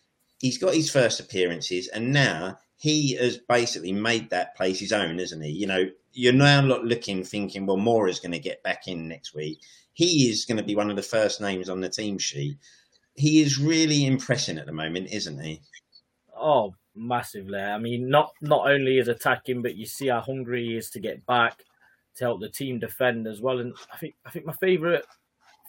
[0.40, 5.18] He's got his first appearances and now he has basically made that place his own,
[5.18, 5.50] isn't he?
[5.50, 9.34] You know, you're now not looking thinking, well, Moura's going to get back in next
[9.34, 9.60] week
[9.96, 12.58] he is going to be one of the first names on the team sheet.
[13.14, 15.62] He is really impressing at the moment, isn't he?
[16.38, 17.58] Oh, massively.
[17.58, 21.00] I mean, not not only is attacking, but you see how hungry he is to
[21.00, 21.64] get back
[22.16, 23.58] to help the team defend as well.
[23.58, 25.02] And I think I think my favourite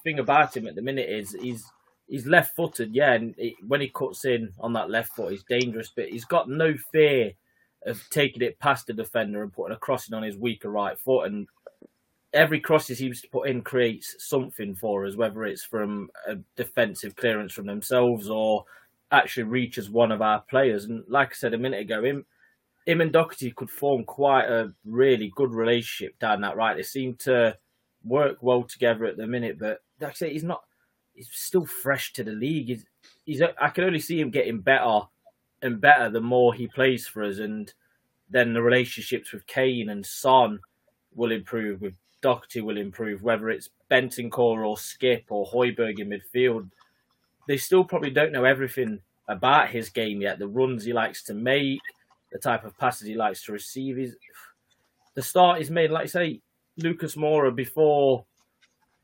[0.03, 1.63] thing about him at the minute is he's
[2.09, 5.45] he's left footed, yeah, and it, when he cuts in on that left foot, he's
[5.45, 7.31] dangerous, but he's got no fear
[7.85, 11.27] of taking it past the defender and putting a crossing on his weaker right foot.
[11.27, 11.47] And
[12.33, 16.35] every cross he seems to put in creates something for us, whether it's from a
[16.55, 18.65] defensive clearance from themselves or
[19.11, 20.85] actually reaches one of our players.
[20.85, 22.25] And like I said a minute ago, him,
[22.85, 26.75] him and Doherty could form quite a really good relationship down that right.
[26.75, 27.57] They seem to
[28.03, 29.59] work well together at the minute.
[29.59, 30.63] But like I say, he's not.
[31.13, 32.67] He's still fresh to the league.
[32.67, 32.85] He's,
[33.25, 33.41] he's.
[33.41, 35.01] I can only see him getting better
[35.61, 37.73] and better the more he plays for us, and
[38.29, 40.59] then the relationships with Kane and Son
[41.15, 41.81] will improve.
[41.81, 43.23] With Doherty will improve.
[43.23, 46.69] Whether it's Bentancur or Skipp or Højbjerg in midfield,
[47.47, 50.39] they still probably don't know everything about his game yet.
[50.39, 51.81] The runs he likes to make,
[52.31, 53.99] the type of passes he likes to receive.
[53.99, 54.15] Is
[55.15, 55.91] the start is made.
[55.91, 56.41] Like I say,
[56.77, 58.25] Lucas Moura before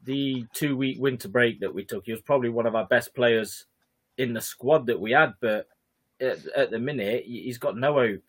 [0.06, 3.16] the two week winter break that we took, he was probably one of our best
[3.16, 3.66] players
[4.18, 5.34] in the squad that we had.
[5.40, 5.68] But
[6.20, 8.24] at, at the minute, he's got no hope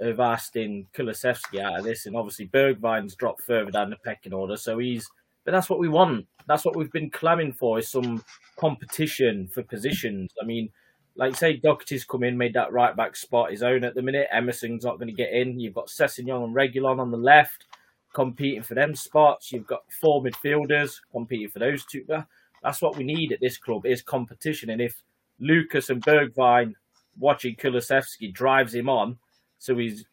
[0.00, 2.06] of asking Kulusevski out of this.
[2.06, 4.56] And obviously, Bergwijn's dropped further down the pecking order.
[4.56, 5.08] So he's,
[5.44, 6.26] but that's what we want.
[6.46, 8.22] That's what we've been clamming for is some
[8.56, 10.32] competition for positions.
[10.40, 10.70] I mean,
[11.16, 14.28] like say, Doherty's come in, made that right back spot his own at the minute.
[14.32, 15.58] Emerson's not going to get in.
[15.58, 17.66] You've got Sessegnon and Reguilon on the left
[18.14, 19.52] competing for them spots.
[19.52, 22.04] You've got four midfielders competing for those two.
[22.62, 24.70] That's what we need at this club is competition.
[24.70, 25.02] And if
[25.40, 26.74] Lucas and Bergwijn
[27.18, 29.18] watching Kulusevski drives him on,
[29.58, 30.04] so he's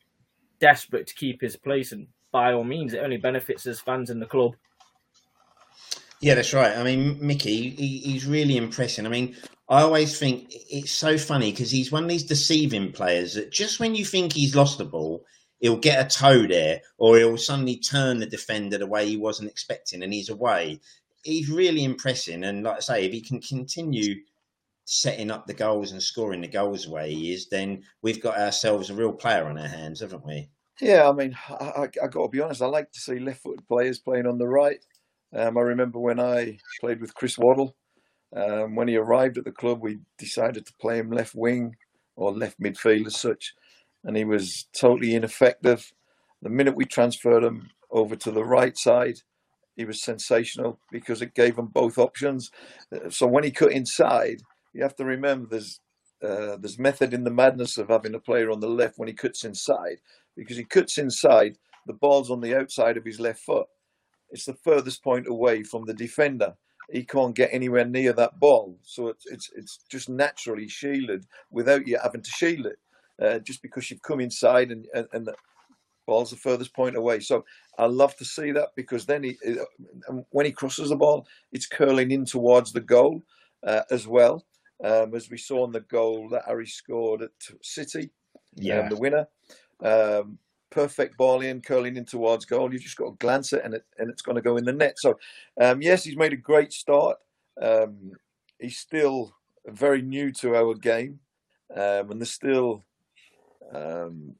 [0.60, 4.20] desperate to keep his place, and by all means, it only benefits us fans in
[4.20, 4.56] the club.
[6.22, 6.78] Yeah, that's right.
[6.78, 9.06] I mean, Mickey, he, he's really impressing.
[9.06, 9.36] I mean,
[9.70, 13.80] I always think it's so funny because he's one of these deceiving players that just
[13.80, 15.26] when you think he's lost the ball,
[15.60, 19.50] he'll get a toe there or he'll suddenly turn the defender the way he wasn't
[19.50, 20.80] expecting and he's away.
[21.24, 22.44] He's really impressing.
[22.44, 24.16] And like I say, if he can continue
[24.86, 28.38] setting up the goals and scoring the goals the way he is, then we've got
[28.38, 30.50] ourselves a real player on our hands, haven't we?
[30.80, 32.62] Yeah, I mean, I, I, got to be honest.
[32.62, 34.84] I like to see left-footed players playing on the right.
[35.34, 37.76] Um, I remember when I played with Chris Waddle.
[38.36, 41.76] Um, when he arrived at the club, we decided to play him left wing
[42.16, 43.54] or left midfield as such,
[44.04, 45.94] and he was totally ineffective.
[46.42, 49.16] The minute we transferred him over to the right side,
[49.76, 52.52] he was sensational because it gave him both options.
[53.10, 54.42] So when he cut inside,
[54.76, 55.80] you have to remember there's
[56.22, 59.14] uh, there's method in the madness of having a player on the left when he
[59.14, 60.00] cuts inside
[60.36, 61.58] because he cuts inside,
[61.88, 63.68] the ball's on the outside of his left foot.
[64.32, 66.56] It's the furthest point away from the defender.
[66.92, 71.88] He can't get anywhere near that ball, so it's it's it's just naturally shielded without
[71.88, 72.80] you having to shield it,
[73.22, 75.36] uh, just because you've come inside and, and and the
[76.06, 77.20] ball's the furthest point away.
[77.22, 77.44] So
[77.80, 79.38] I love to see that because then he
[80.30, 83.24] when he crosses the ball, it's curling in towards the goal
[83.66, 84.44] uh, as well
[84.84, 88.90] um, as we saw in the goal that Harry scored at City, um, yeah, um,
[88.90, 89.28] the winner.
[89.84, 92.72] Um, perfect ball in, curling in towards goal.
[92.72, 94.74] You've just got to glance it, and it and it's going to go in the
[94.74, 94.96] net.
[94.98, 95.18] So,
[95.60, 97.18] um, yes, he's made a great start.
[97.62, 98.12] Um,
[98.60, 101.20] he's still very new to our game,
[101.76, 102.86] um, and there's still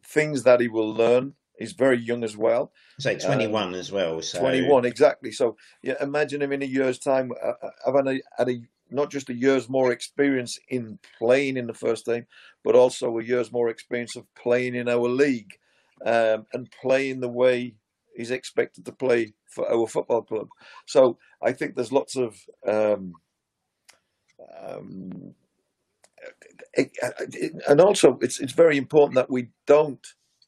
[0.04, 1.34] things that he will learn.
[1.58, 2.72] He's very young as well.
[3.00, 4.22] Say 21 as well.
[4.22, 4.40] So.
[4.40, 5.32] 21, exactly.
[5.32, 7.32] So, yeah, imagine him in a year's time.
[7.42, 8.62] Uh, uh having a, had a
[8.96, 12.26] not just a year's more experience in playing in the first team,
[12.64, 15.60] but also a year's more experience of playing in our league
[16.06, 17.76] um, and playing the way
[18.16, 20.48] he's expected to play for our football club.
[20.86, 23.14] So I think there's lots of um,
[24.68, 25.36] um,
[27.68, 30.06] and also it's it's very important that we don't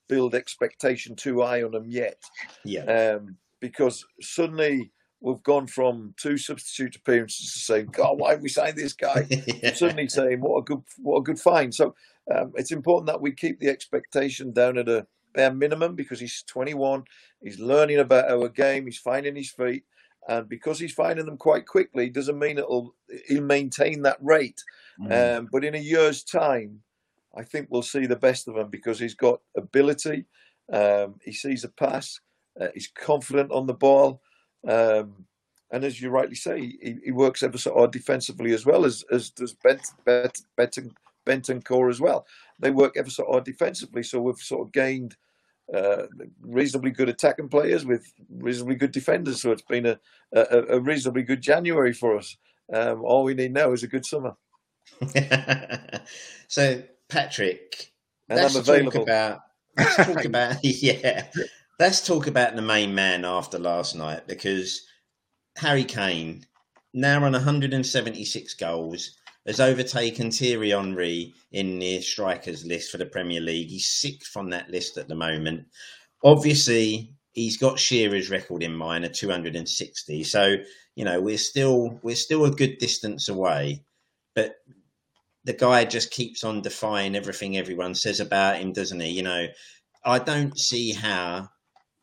[0.07, 2.21] build expectation too high on them yet.
[2.63, 2.83] Yeah.
[2.83, 8.49] Um, because suddenly we've gone from two substitute appearances to saying, "God, why have we
[8.49, 9.73] signed this guy?" yeah.
[9.73, 11.95] Suddenly saying, "What a good, what a good find." So
[12.33, 16.43] um, it's important that we keep the expectation down at a bare minimum because he's
[16.47, 17.03] 21,
[17.41, 19.83] he's learning about our game, he's finding his feet,
[20.27, 22.95] and because he's finding them quite quickly, doesn't mean it'll
[23.27, 24.61] he'll maintain that rate.
[24.99, 25.37] Mm.
[25.37, 26.81] Um, but in a year's time,
[27.35, 30.25] I think we'll see the best of him because he's got ability,
[30.73, 32.19] um, he sees a pass,
[32.59, 34.21] uh, he's confident on the ball.
[34.65, 35.25] Um,
[35.71, 39.03] and as you rightly say, he, he, works ever so hard defensively as well as
[39.11, 40.39] as does Bent, Bent,
[41.25, 42.25] Benton, as well.
[42.57, 45.17] They work ever so hard defensively, so we've sort of gained
[45.73, 46.03] uh,
[46.41, 49.41] reasonably good attacking players with reasonably good defenders.
[49.41, 49.99] So it's been a,
[50.33, 52.37] a, a reasonably good January for us.
[52.73, 54.35] Um, all we need now is a good summer.
[56.47, 57.91] so Patrick,
[58.29, 59.41] and let's talk about
[59.77, 61.27] let's talk about yeah
[61.79, 64.81] let's talk about the main man after last night because
[65.57, 66.45] Harry Kane,
[66.93, 69.11] now on 176 goals,
[69.45, 73.69] has overtaken Thierry Henry in the strikers list for the Premier League.
[73.69, 75.65] He's sixth on that list at the moment.
[76.23, 80.23] Obviously, he's got Shearer's record in mind of 260.
[80.23, 80.57] So,
[80.95, 83.83] you know, we're still we're still a good distance away.
[84.35, 84.55] But
[85.45, 89.11] the guy just keeps on defying everything everyone says about him, doesn't he?
[89.11, 89.47] You know,
[90.03, 91.47] I don't see how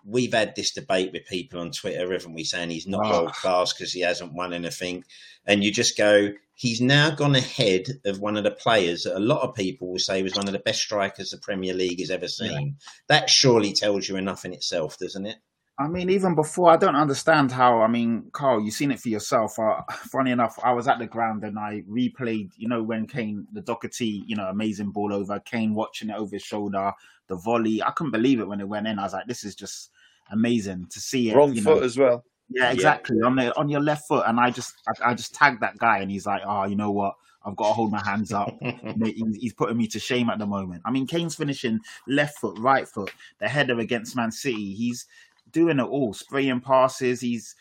[0.05, 3.11] we've had this debate with people on Twitter, haven't we, saying he's not Oh.
[3.11, 5.05] world class because he hasn't won anything.
[5.47, 9.21] And you just go, he's now gone ahead of one of the players that a
[9.21, 12.11] lot of people will say was one of the best strikers the Premier League has
[12.11, 12.77] ever seen.
[13.09, 15.37] That surely tells you enough in itself, doesn't it?
[15.77, 17.81] I mean, even before, I don't understand how.
[17.81, 19.59] I mean, Carl, you've seen it for yourself.
[19.59, 19.81] Uh,
[20.13, 23.61] funny enough, I was at the ground and I replayed, you know, when Kane, the
[23.61, 26.93] Doherty, you know, amazing ball over, Kane watching it over his shoulder,
[27.27, 27.83] the volley.
[27.83, 29.01] I couldn't believe it when it went in.
[29.01, 29.91] I was like, this is just
[30.31, 31.37] amazing to see it.
[31.37, 31.83] Wrong foot know.
[31.83, 32.25] as well.
[32.51, 33.21] Yeah, exactly.
[33.23, 35.99] On the on your left foot, and I just I, I just tagged that guy,
[35.99, 37.15] and he's like, oh, you know what?
[37.45, 38.55] I've got to hold my hands up.
[38.63, 40.83] He's- He's putting me to shame at the moment.
[40.85, 44.73] I mean, Kane's finishing left foot, right foot, the header against Man City.
[44.75, 45.07] He's
[45.53, 47.21] doing it all, spraying passes.
[47.21, 47.55] He's,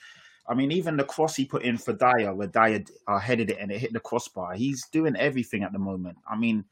[0.48, 3.58] I mean, even the cross he put in for Dier, where Dier uh, headed it
[3.60, 4.54] and it hit the crossbar.
[4.54, 6.18] He's doing everything at the moment.
[6.30, 6.64] I mean,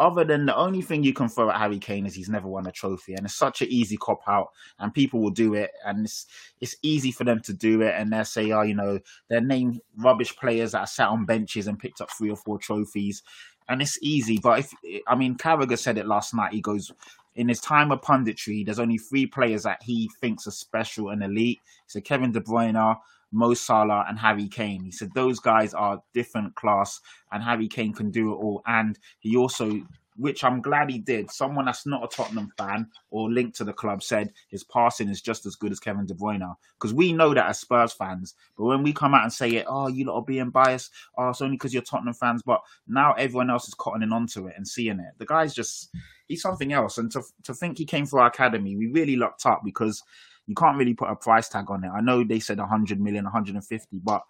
[0.00, 2.66] other than the only thing you can throw at Harry Kane is he's never won
[2.66, 6.04] a trophy, and it's such an easy cop out, and people will do it, and
[6.04, 6.26] it's
[6.60, 9.80] it's easy for them to do it, and they'll say, oh, you know, they're named
[9.96, 13.22] rubbish players that sat on benches and picked up three or four trophies,
[13.68, 14.38] and it's easy.
[14.38, 14.72] But if
[15.06, 16.52] I mean, Carragher said it last night.
[16.52, 16.92] He goes,
[17.34, 21.22] in his time of punditry, there's only three players that he thinks are special and
[21.22, 21.60] elite.
[21.86, 22.96] So Kevin De Bruyne,
[23.32, 24.84] Mo Salah, and Harry Kane.
[24.84, 27.00] He said those guys are different class,
[27.32, 28.62] and Harry Kane can do it all.
[28.66, 29.80] And he also,
[30.16, 33.72] which I'm glad he did, someone that's not a Tottenham fan or linked to the
[33.72, 36.54] club said his passing is just as good as Kevin De Bruyne.
[36.78, 39.66] Because we know that as Spurs fans, but when we come out and say it,
[39.68, 42.42] oh, you lot are being biased, oh, it's only because you're Tottenham fans.
[42.42, 45.14] But now everyone else is cottoning onto it and seeing it.
[45.18, 45.90] The guy's just
[46.28, 46.98] he's something else.
[46.98, 50.02] And to to think he came through our academy, we really lucked up because
[50.48, 51.90] you can't really put a price tag on it.
[51.90, 54.22] I know they said 100 million, 150, but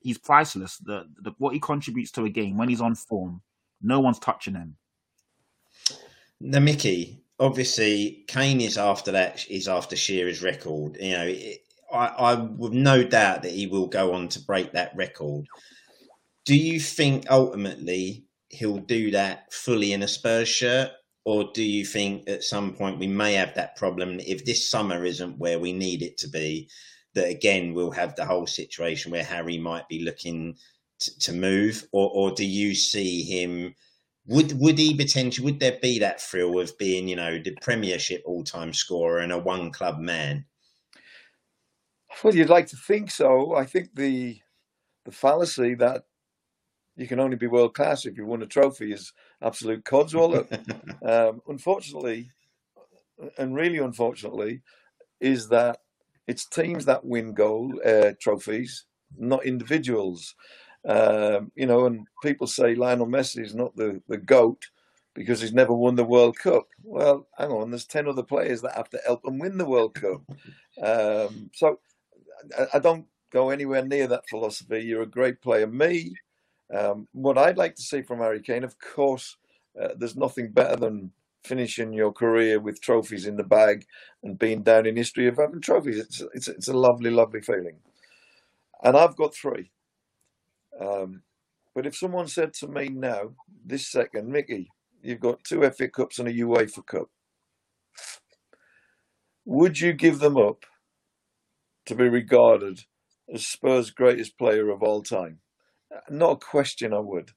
[0.00, 0.78] he's priceless.
[0.78, 3.42] The, the what he contributes to a game when he's on form,
[3.82, 4.76] no one's touching him.
[6.40, 9.48] Now, Mickey, obviously, Kane is after that.
[9.50, 10.96] Is after Shearer's record.
[10.98, 11.58] You know, it,
[11.92, 15.44] I, I no doubt that he will go on to break that record.
[16.46, 20.90] Do you think ultimately he'll do that fully in a Spurs shirt,
[21.24, 25.04] or do you think at some point we may have that problem if this summer
[25.04, 26.68] isn't where we need it to be?
[27.14, 30.56] That again, we'll have the whole situation where Harry might be looking
[31.00, 33.74] to, to move, or, or do you see him?
[34.26, 38.22] Would would he potentially would there be that thrill of being, you know, the Premiership
[38.26, 40.44] all time scorer and a one club man?
[42.22, 43.54] Well, you'd like to think so.
[43.54, 44.38] I think the
[45.04, 46.04] the fallacy that
[46.96, 49.12] you can only be world class if you won a trophy is
[49.42, 50.48] absolute codswallop.
[51.08, 52.30] um, unfortunately,
[53.38, 54.62] and really unfortunately,
[55.20, 55.78] is that
[56.26, 58.84] it's teams that win goal uh, trophies,
[59.16, 60.34] not individuals.
[60.86, 64.66] Um, you know, and people say Lionel Messi is not the, the GOAT
[65.14, 66.66] because he's never won the World Cup.
[66.82, 69.94] Well, hang on, there's 10 other players that have to help him win the World
[69.94, 70.22] Cup.
[70.82, 71.78] Um, so
[72.58, 74.80] I, I don't go anywhere near that philosophy.
[74.80, 75.66] You're a great player.
[75.66, 76.14] Me,
[76.72, 79.36] um, what I'd like to see from Harry Kane, of course,
[79.80, 81.10] uh, there's nothing better than
[81.44, 83.84] finishing your career with trophies in the bag
[84.22, 85.98] and being down in history of having trophies.
[85.98, 87.76] It's it's, it's a lovely, lovely feeling.
[88.82, 89.70] And I've got three.
[90.80, 91.22] Um,
[91.74, 93.34] but if someone said to me now,
[93.64, 94.70] this second, Mickey,
[95.02, 97.08] you've got two FA Cups and a UEFA Cup,
[99.44, 100.64] would you give them up
[101.86, 102.80] to be regarded
[103.32, 105.40] as Spurs' greatest player of all time?
[106.10, 107.30] Not a question I would.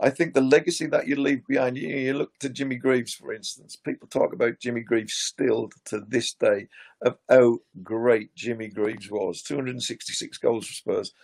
[0.00, 3.32] I think the legacy that you leave behind you, you look to Jimmy Greaves, for
[3.32, 3.76] instance.
[3.76, 6.66] People talk about Jimmy Greaves still to this day
[7.02, 9.40] of how great Jimmy Greaves was.
[9.42, 11.14] 266 goals for Spurs.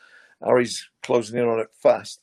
[0.45, 2.21] Harry's closing in on it fast.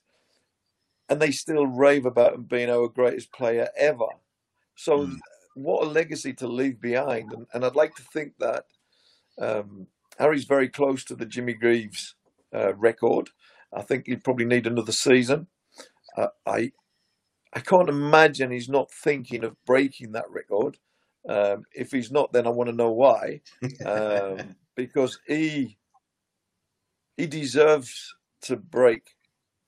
[1.10, 4.08] And they still rave about him being our greatest player ever.
[4.76, 5.20] So, Mm.
[5.56, 7.34] what a legacy to leave behind.
[7.34, 8.66] And, and I'd like to think that
[9.38, 9.88] um,
[10.18, 12.16] Harry's very close to the Jimmy Greaves
[12.54, 13.30] uh, record.
[13.74, 15.48] I think he'd probably need another season.
[16.16, 16.72] Uh, I
[17.54, 20.78] I can't imagine he's not thinking of breaking that record.
[21.28, 23.42] Um, if he's not, then I want to know why.
[23.86, 25.78] Um, because he
[27.18, 29.16] he deserves to break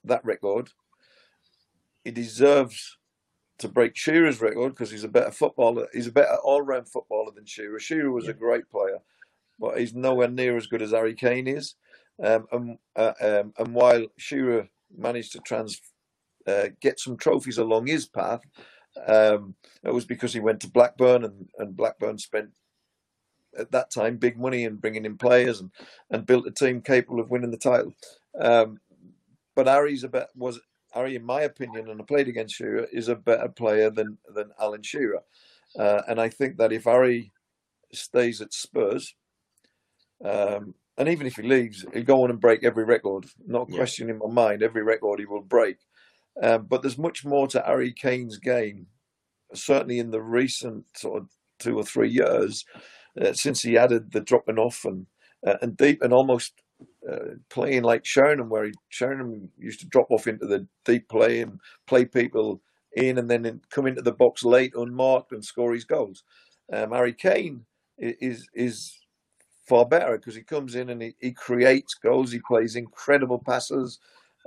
[0.04, 0.70] that record.
[2.04, 2.96] He deserves
[3.58, 5.88] to break Shearer's record because he's a better footballer.
[5.92, 7.78] He's a better all-round footballer than Shearer.
[7.78, 8.98] Shearer was a great player,
[9.58, 11.74] but he's nowhere near as good as Harry Kane is.
[12.22, 15.80] Um, and uh, um, and while Shearer managed to trans
[16.46, 18.42] uh, get some trophies along his path,
[19.06, 22.50] um, it was because he went to Blackburn and, and Blackburn spent
[23.58, 25.70] at that time big money in bringing in players and,
[26.10, 27.92] and built a team capable of winning the title.
[28.38, 28.80] Um,
[29.56, 30.60] but Harry's a bit, was
[30.92, 34.50] Harry, in my opinion, and I played against Shearer, is a better player than than
[34.60, 35.22] Alan Shearer.
[35.78, 37.32] Uh, and I think that if Harry
[37.92, 39.14] stays at Spurs,
[40.24, 43.24] um, and even if he leaves, he'll go on and break every record.
[43.46, 43.78] Not a Yeah.
[43.78, 44.62] question in my mind.
[44.62, 45.78] Every record he will break.
[46.42, 48.86] Um, but there's much more to Harry Kane's game,
[49.54, 52.66] certainly in the recent sort of two or three years,
[53.18, 55.06] uh, since he added the dropping off and
[55.46, 56.52] uh, and deep and almost
[57.10, 61.40] uh, playing like Sheringham, where he Sheringham used to drop off into the deep play
[61.40, 62.60] and play people
[62.92, 66.24] in, and then in- come into the box late unmarked and score his goals.
[66.70, 67.64] Um, Harry Kane
[67.98, 68.99] is is
[69.70, 72.32] far better because he comes in and he, he creates goals.
[72.32, 74.00] He plays incredible passes.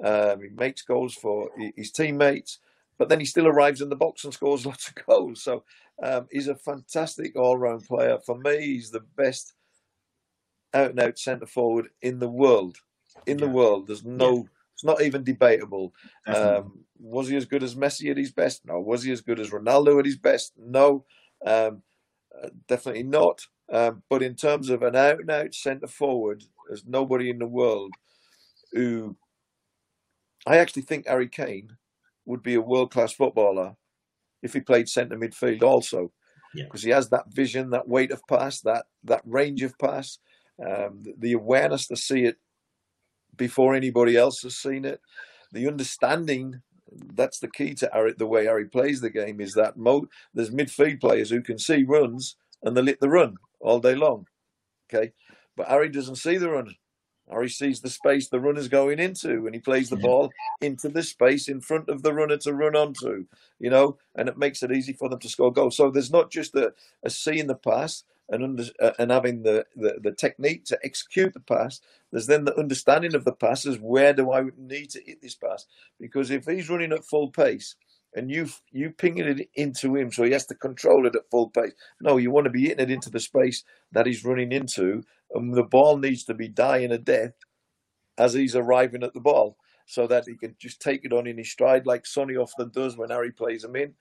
[0.03, 2.59] Um, he makes goals for his teammates,
[2.97, 5.41] but then he still arrives in the box and scores lots of goals.
[5.41, 5.63] So
[6.01, 8.17] um, he's a fantastic all-round player.
[8.25, 9.53] For me, he's the best
[10.73, 12.77] out and out centre forward in the world.
[13.25, 13.53] In the Yeah.
[13.53, 14.49] world, there's no.
[14.73, 15.93] It's not even debatable.
[16.27, 18.65] Um, was he as good as Messi at his best?
[18.65, 18.79] No.
[18.79, 20.53] Was he as good as Ronaldo at his best?
[20.57, 21.05] No.
[21.45, 21.83] Um,
[22.41, 23.45] uh, definitely not.
[23.73, 27.47] Um, but in terms of an out and out centre forward, there's nobody in the
[27.47, 27.91] world
[28.71, 29.17] who.
[30.45, 31.69] I actually think Harry Kane
[32.25, 33.75] would be a world class footballer
[34.43, 36.11] if he played centre midfield also,
[36.53, 36.65] Yeah.
[36.65, 40.19] because he has that vision, that weight of pass, that that range of pass,
[40.59, 42.37] um, the, the awareness to see it
[43.37, 45.01] before anybody else has seen it,
[45.51, 46.61] the understanding.
[47.15, 49.41] That's the key to Harry, the way Harry plays the game.
[49.41, 53.35] Is that mo- there's midfield players who can see runs and they lit the run
[53.63, 54.27] all day long.
[54.93, 55.13] Okay,
[55.57, 56.75] but Harry doesn't see the run.
[57.31, 60.03] Harry sees the space the runner's going into, and he plays the Yeah.
[60.03, 63.25] ball into the space in front of the runner to run onto.
[63.59, 65.77] You know, and it makes it easy for them to score goals.
[65.77, 69.65] So there's not just a, a seeing the pass and under, uh, and having the,
[69.75, 71.81] the the technique to execute the pass.
[72.11, 73.79] There's then the understanding of the passes.
[73.79, 75.65] Where do I need to hit this pass?
[75.99, 77.75] Because if he's running at full pace
[78.15, 81.49] and you you pinging it into him, so he has to control it at full
[81.49, 81.73] pace.
[82.01, 85.03] No, you want to be hitting it into the space that he's running into,
[85.33, 87.33] and the ball needs to be dying a death
[88.17, 91.37] as he's arriving at the ball, so that he can just take it on in
[91.37, 93.93] his stride, like Sonny often does when Harry plays him in.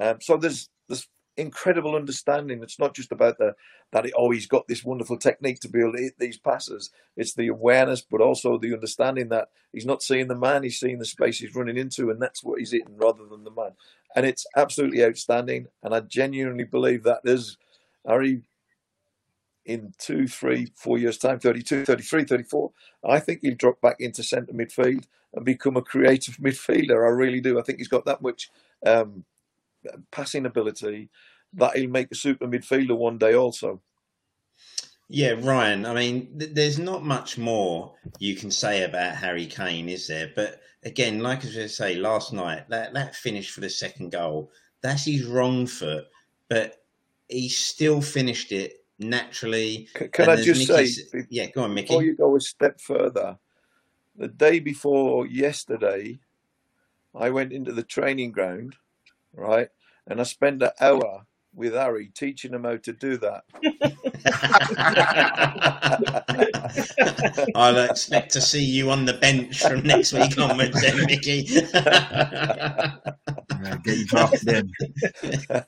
[0.00, 1.08] Um, so there's there's
[1.40, 2.62] incredible understanding.
[2.62, 3.54] It's not just about the
[3.92, 6.90] that he, oh he's got this wonderful technique to be able to hit these passes.
[7.16, 10.98] It's the awareness, but also the understanding that he's not seeing the man, he's seeing
[10.98, 13.72] the space he's running into, and that's what he's hitting rather than the man.
[14.14, 15.68] And it's absolutely outstanding.
[15.82, 17.56] And I genuinely believe that there's
[18.06, 18.42] Harry
[19.66, 22.70] in two, three, four years' time, 32, 33, 34,
[23.08, 27.04] I think he'll drop back into centre midfield and become a creative midfielder.
[27.04, 27.58] I really do.
[27.58, 28.50] I think he's got that much
[28.84, 29.24] um,
[30.10, 31.08] passing ability
[31.54, 33.80] that he'll make a super midfielder one day also.
[35.08, 35.86] Yeah, Ryan.
[35.86, 40.32] I mean, th- there's not much more you can say about Harry Kane, is there?
[40.36, 44.52] But again, like as I say, last night that that finish for the second goal,
[44.82, 46.06] that's his wrong foot,
[46.48, 46.84] but
[47.28, 49.88] he still finished it naturally.
[49.98, 51.88] C- Can And I just Mickey say, yeah, go on, Mickey.
[51.88, 53.36] before you go a step further,
[54.16, 56.20] the day before yesterday,
[57.14, 58.76] I went into the training ground,
[59.34, 59.68] right,
[60.06, 63.44] and I spent an hour with Harry teaching him how to do that.
[67.54, 71.48] I'll expect to see you on the bench from next week onwards, then, Mickey.
[73.62, 74.72] Yeah, get you drafted in.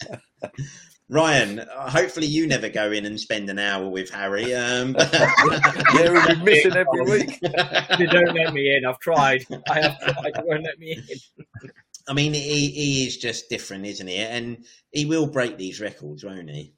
[1.10, 4.54] Ryan, uh, hopefully you never go in and spend an hour with Harry.
[4.54, 5.30] Um, Yeah,
[5.92, 7.38] he'll be missing every week.
[7.40, 8.86] They don't let me in.
[8.86, 9.44] I've tried.
[9.68, 10.32] I have tried.
[10.34, 11.04] They won't let me in.
[12.08, 14.16] I mean, he, he is just different, isn't he?
[14.16, 16.74] And he will break these records, won't he?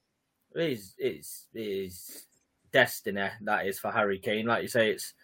[0.54, 2.26] It's it is
[2.72, 4.46] destiny that is for Harry Kane.
[4.46, 5.14] Like you say, it's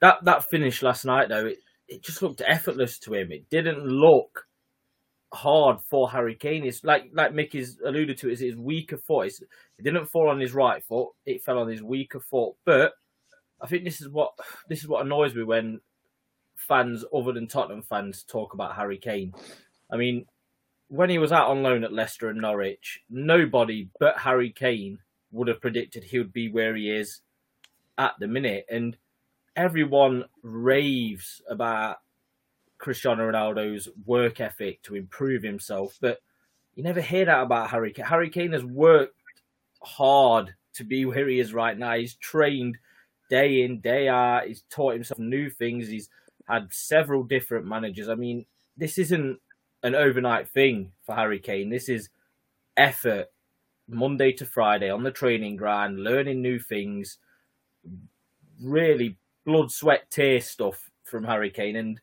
[0.00, 1.46] that that finish last night though.
[1.46, 3.30] It it just looked effortless to him.
[3.30, 4.46] It didn't look
[5.32, 6.64] hard for Harry Kane.
[6.64, 8.30] It's like like Mickey's alluded to.
[8.30, 9.26] Is his weaker foot?
[9.26, 11.10] It's, it didn't fall on his right foot.
[11.26, 12.54] It fell on his weaker foot.
[12.64, 12.92] But
[13.60, 14.32] I think this is what
[14.68, 15.80] this is what annoys me when
[16.68, 19.34] fans other than Tottenham fans talk about Harry Kane.
[19.90, 20.26] I mean,
[20.88, 24.98] when he was out on loan at Leicester and Norwich, nobody but Harry Kane
[25.30, 27.20] would have predicted he would be where he is
[27.98, 28.66] at the minute.
[28.70, 28.96] And
[29.56, 31.96] everyone raves about
[32.78, 36.18] Cristiano Ronaldo's work ethic to improve himself, but
[36.74, 38.04] you never hear that about Harry Kane.
[38.04, 39.14] Harry Kane has worked
[39.82, 41.94] hard to be where he is right now.
[41.94, 42.78] He's trained
[43.30, 44.46] day in, day out.
[44.46, 45.88] He's taught himself new things.
[45.88, 46.08] He's
[46.52, 48.08] had several different managers.
[48.08, 48.46] I mean,
[48.76, 49.38] this isn't
[49.82, 51.70] an overnight thing for Harry Kane.
[51.70, 52.08] This is
[52.76, 53.26] effort
[53.88, 57.18] Monday to Friday on the training ground, learning new things,
[58.62, 61.76] really blood, sweat, tear stuff from Harry Kane.
[61.76, 62.00] And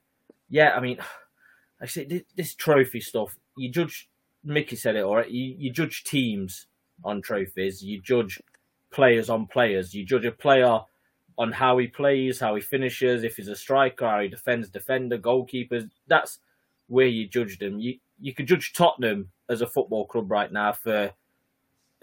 [0.49, 0.99] yeah, I mean,
[1.81, 4.09] I say this, trophy stuff, you judge,
[4.43, 6.67] Mickey said it, all right, you, you judge teams
[7.05, 8.41] on trophies, you judge
[8.91, 9.93] players on players.
[9.93, 10.79] You judge a player
[11.39, 15.17] on how he plays, how he finishes, if he's a striker, how he defends, defender,
[15.17, 15.89] goalkeepers.
[16.07, 16.39] That's
[16.87, 17.79] where you judge them.
[17.79, 21.11] You you could judge Tottenham as a football club right now for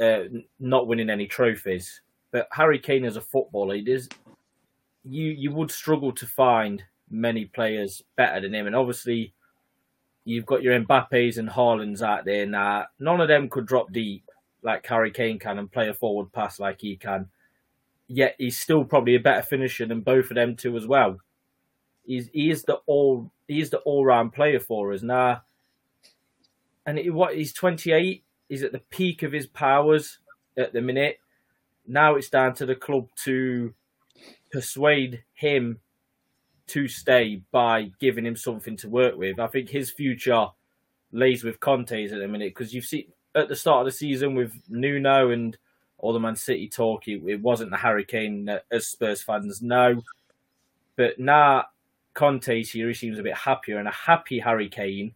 [0.00, 0.22] uh,
[0.58, 2.00] not winning any trophies,
[2.32, 4.08] but Harry Kane as a footballer, it is
[5.04, 9.32] you you would struggle to find many players better than him, and obviously
[10.24, 12.86] you've got your Mbappes and Haalands out there now.
[12.98, 14.24] None of them could drop deep
[14.62, 17.28] like Harry Kane can and play a forward pass like he can.
[18.08, 21.18] Yet he's still probably a better finisher than both of them two as well.
[22.04, 25.42] He's he is the all he is the all round player for us now.
[26.84, 28.22] And what he's twenty eight.
[28.48, 30.18] He's at the peak of his powers
[30.56, 31.18] at the minute.
[31.84, 33.74] Now it's down to the club to
[34.52, 35.80] persuade him
[36.68, 39.40] to stay by giving him something to work with.
[39.40, 40.46] I think his future
[41.12, 44.34] lays with Conte's at the minute because you've seen at the start of the season
[44.34, 45.56] with Nuno and
[45.98, 50.02] all the Man City talk, it, it wasn't the Harry Kane as Spurs fans know.
[50.96, 51.66] But now
[52.14, 55.14] Conte's here, he seems a bit happier, and a happy Harry Kane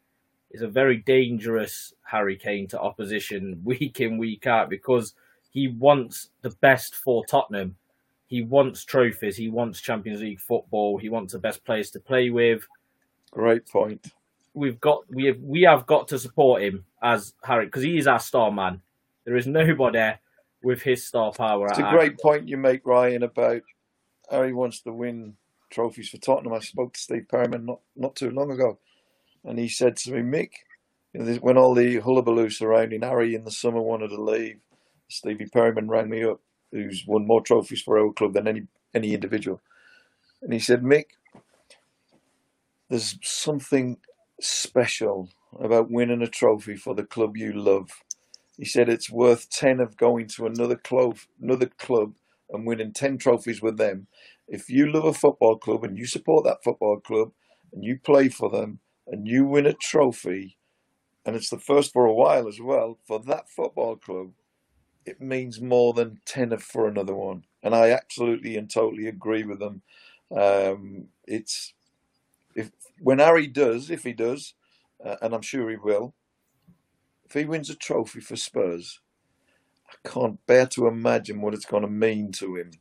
[0.51, 5.15] is a very dangerous Harry Kane to opposition week in, week out because
[5.51, 7.77] he wants the best for Tottenham.
[8.27, 9.37] He wants trophies.
[9.37, 10.99] He wants Champions League football.
[10.99, 12.67] He wants the best players to play with.
[13.33, 14.13] Great point.
[14.55, 18.07] We've got we have we have got to support him as Harry because he is
[18.07, 18.83] our star man.
[19.25, 20.13] There is nobody
[20.63, 21.69] with his star power.
[21.69, 23.63] It's a great point you make, Ryan, about
[24.31, 25.35] Harry wants to win
[25.71, 26.53] trophies for Tottenham.
[26.53, 28.79] I spoke to Steve Perryman not, not too long ago,
[29.45, 30.51] and he said to me, Mick,
[31.13, 34.59] you know, when all the hullabaloo surrounding Harry in the summer wanted to leave,
[35.09, 36.41] Stevie Perryman rang me up,
[36.71, 39.61] who's won more trophies for our club than any any individual,
[40.43, 41.07] and he said, Mick,
[42.89, 43.99] there's something
[44.41, 47.91] special about winning a trophy for the club you love.
[48.61, 52.17] He said it's worth ten of going to another club, another club,
[52.51, 54.07] and winning ten trophies with them.
[54.49, 57.33] If you love a football club and you support that football club
[57.73, 60.59] and you play for them and you win a trophy,
[61.25, 64.33] and it's the first for a while as well for that football club,
[65.07, 67.45] it means more than ten of for another one.
[67.63, 69.81] And I absolutely and totally agree with them.
[70.37, 71.73] Um, it's
[72.55, 74.53] if when Harry does, if he does,
[75.03, 76.15] uh, and I'm sure he will,
[77.31, 78.99] if he wins a trophy for Spurs,
[79.89, 82.73] I can't bear to imagine what it's going to mean to him.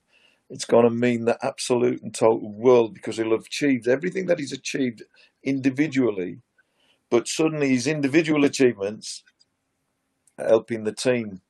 [0.50, 4.40] It's going to mean the absolute and total world because he'll have achieved everything that
[4.40, 5.04] he's achieved
[5.44, 6.40] individually,
[7.12, 9.24] but suddenly his individual achievements
[10.40, 11.42] are helping the team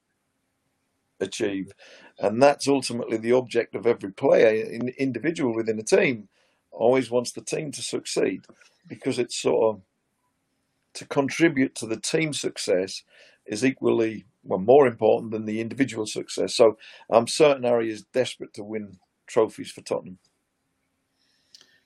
[1.21, 1.71] achieve.
[2.19, 6.27] And that's ultimately the object of every player, in, individual within a team,
[6.69, 8.41] always wants the team to succeed
[8.89, 9.81] because it's sort of
[10.95, 13.03] to contribute to the team success
[13.45, 16.55] is equally well more important than the individual success.
[16.55, 16.77] So
[17.09, 20.19] I'm certain Harry is desperate to win trophies for Tottenham.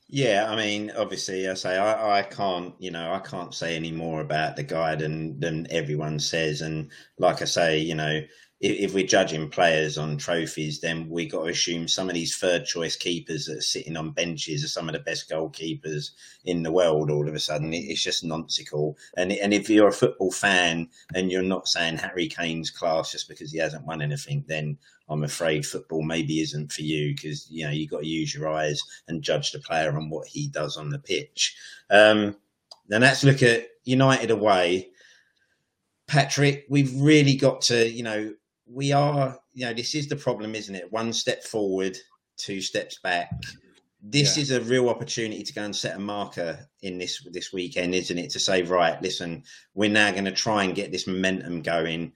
[0.07, 3.91] Yeah, I mean, obviously, I say I, I can't, you know, I can't say any
[3.91, 6.61] more about the guy than than everyone says.
[6.61, 8.21] And like I say, you know,
[8.63, 12.65] if, we're judging players on trophies, then we got to assume some of these third
[12.65, 16.11] choice keepers that are sitting on benches are some of the best goalkeepers
[16.45, 17.11] in the world.
[17.11, 18.97] All of a sudden, it's just nonsensical.
[19.17, 23.27] And and if you're a football fan and you're not saying Harry Kane's class just
[23.27, 24.77] because he hasn't won anything, then
[25.09, 28.47] I'm afraid football maybe isn't for you because you know you got to use your
[28.47, 31.53] eyes and judge the player on what he does on the pitch.
[31.89, 32.37] Um,
[32.87, 34.89] then let's look at United away.
[36.07, 38.33] Patrick, we've really got to, you know,
[38.73, 40.91] we are, you know, this is the problem, isn't it?
[40.91, 41.97] One step forward,
[42.37, 43.29] two steps back.
[44.01, 44.41] This yeah.
[44.41, 48.17] is a real opportunity to go and set a marker in this this weekend, isn't
[48.17, 48.31] it?
[48.31, 49.43] To say, right, listen,
[49.75, 52.11] we're now going to try and get this momentum going.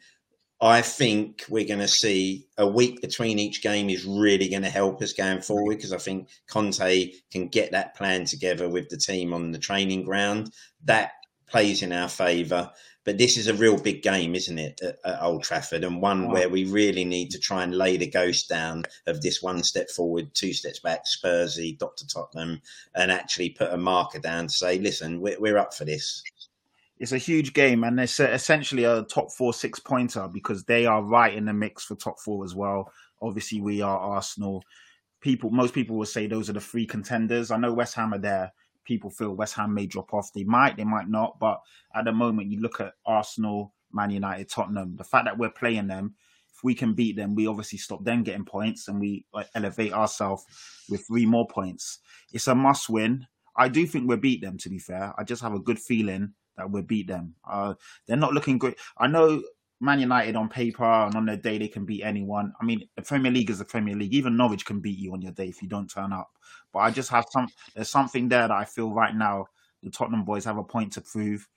[0.59, 4.69] I think we're going to see a week between each game is really going to
[4.69, 8.97] help us going forward because I think Conte can get that plan together with the
[8.97, 10.51] team on the training ground.
[10.83, 11.11] That
[11.47, 12.71] plays in our favour.
[13.07, 16.27] But this is a real big game, isn't it, at, at Old Trafford, and one
[16.27, 16.33] wow.
[16.33, 19.89] where we really need to try and lay the ghost down of this one step
[19.89, 22.61] forward, two steps back, Spursy, Doctor Tottenham,
[22.95, 26.21] and actually put a marker down to say, listen, we're, we're up for this.
[26.99, 30.85] It's a huge game, and it's uh, essentially a top four six pointer because they
[30.85, 32.91] are right in the mix for top four as well.
[33.21, 34.65] Obviously, we are Arsenal.
[35.21, 37.51] People, most people will say those are the three contenders.
[37.51, 38.51] I know West Ham are there
[38.87, 40.31] people feel West Ham may drop off.
[40.33, 41.37] They might, they might not.
[41.39, 41.59] But
[41.93, 44.95] at the moment, you look at Arsenal, Man United, Tottenham.
[44.95, 46.15] The fact that we're playing them,
[46.55, 50.45] if we can beat them, we obviously stop them getting points and we elevate ourselves
[50.89, 51.99] with three more points.
[52.33, 53.27] It's a must win.
[53.55, 54.57] I do think we'll beat them.
[54.59, 57.35] To be fair, I just have a good feeling that we'll beat them.
[57.47, 57.75] Uh,
[58.07, 58.77] they're not looking great.
[58.97, 59.43] I know
[59.79, 62.51] Man United on paper and on their day they can beat anyone.
[62.59, 64.13] I mean, the Premier League is the Premier League.
[64.13, 66.31] Even Norwich can beat you on your day if you don't turn up.
[66.73, 67.47] But I just have some.
[67.75, 69.47] There's something there that I feel right now
[69.83, 71.47] the Tottenham boys have a point to prove.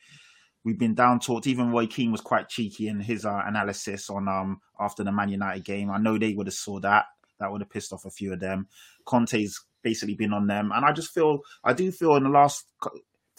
[0.65, 1.47] We've been down talked.
[1.47, 5.31] Even Roy Keane was quite cheeky in his uh, analysis on um after the Man
[5.31, 5.91] United game.
[5.91, 7.07] I know they would have saw that.
[7.39, 8.69] That would have pissed off a few of them.
[9.07, 12.67] Conte's basically been on them, and I just feel I do feel in the last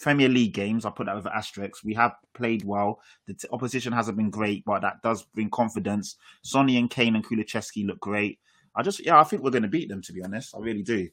[0.02, 1.84] Premier League games, I put that over asterisks.
[1.84, 3.00] We have played well.
[3.26, 6.16] The t- opposition hasn't been great, but that does bring confidence.
[6.42, 8.40] Sonny and Kane and Kulusevski look great.
[8.74, 10.02] I just, yeah, I think we're going to beat them.
[10.02, 11.08] To be honest, I really do.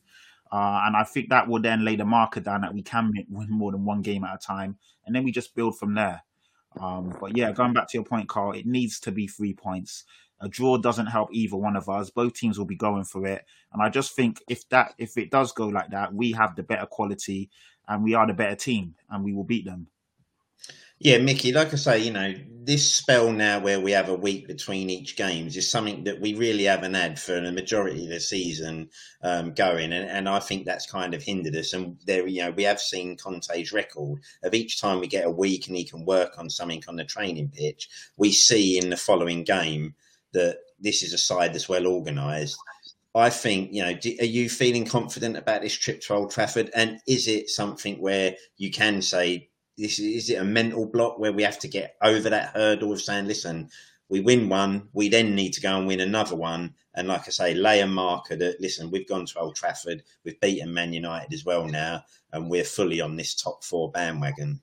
[0.52, 3.48] Uh, and I think that will then lay the marker down that we can win
[3.52, 6.24] more than one game at a time, and then we just build from there.
[6.82, 10.06] Um, but yeah, going back to your point, Carl, it needs to be three points.
[10.42, 12.10] A draw doesn't help either one of us.
[12.10, 15.30] Both teams will be going for it, and I just think if that if it
[15.30, 17.52] does go like that, we have the better quality
[17.90, 19.88] and we are the better team, and we will beat them.
[21.00, 22.34] Yeah, Mickey, like I say, you know,
[22.64, 26.34] this spell now where we have a week between each games is something that we
[26.34, 28.90] really haven't had for the majority of the season
[29.24, 31.72] um, going, and, and I think that's kind of hindered us.
[31.72, 35.32] And there, you know, we have seen Conte's record of each time we get a
[35.32, 38.98] week and he can work on something on the training pitch, we see in the
[38.98, 39.96] following game
[40.34, 42.58] that this is a side that's well organised.
[43.16, 46.70] I think, you know, do, are you feeling confident about this trip to Old Trafford?
[46.76, 51.32] And is it something where you can say, this is it a mental block where
[51.32, 53.70] we have to get over that hurdle of saying, listen,
[54.10, 56.74] we win one, we then need to go and win another one.
[56.94, 60.40] And like I say, lay a marker that, listen, we've gone to Old Trafford, we've
[60.40, 62.04] beaten Man United as well now,
[62.34, 64.62] and we're fully on this top four bandwagon.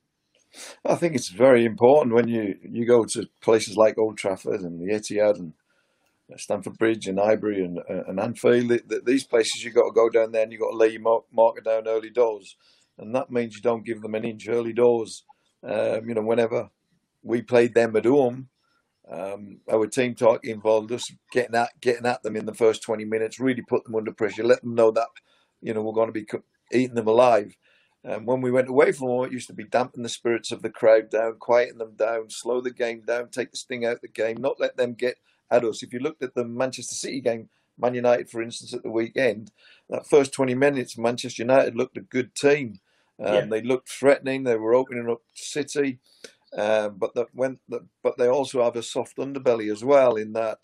[0.85, 4.81] I think it's very important when you, you go to places like Old Trafford and
[4.81, 5.53] the Etihad and
[6.37, 8.81] Stamford Bridge and Highbury and, uh, and Anfield.
[9.05, 11.61] These places you've got to go down there and you've got to lay your marker
[11.61, 12.57] down early doors.
[12.99, 15.25] And that means you don't give them an inch early doors.
[15.63, 16.71] Um, you know, whenever
[17.23, 18.49] we played them at home,
[19.11, 23.05] um, our team talk involved us getting at getting at them in the first 20
[23.05, 25.07] minutes, really put them under pressure, let them know that,
[25.61, 26.27] you know, we're going to be
[26.73, 27.55] eating them alive.
[28.03, 30.63] And when we went away from home, it used to be dampen the spirits of
[30.63, 34.01] the crowd down, quieten them down, slow the game down, take the sting out of
[34.01, 35.17] the game, not let them get
[35.51, 35.83] at us.
[35.83, 39.51] If you looked at the Manchester City game, Man United, for instance, at the weekend,
[39.91, 42.81] that first 20 minutes, Manchester United looked a good team.
[43.19, 43.47] Um, yeah.
[43.47, 44.45] They looked threatening.
[44.45, 45.99] They were opening up City,
[46.57, 47.61] um, but that went.
[47.69, 50.17] But they also have a soft underbelly as well.
[50.17, 50.59] In that,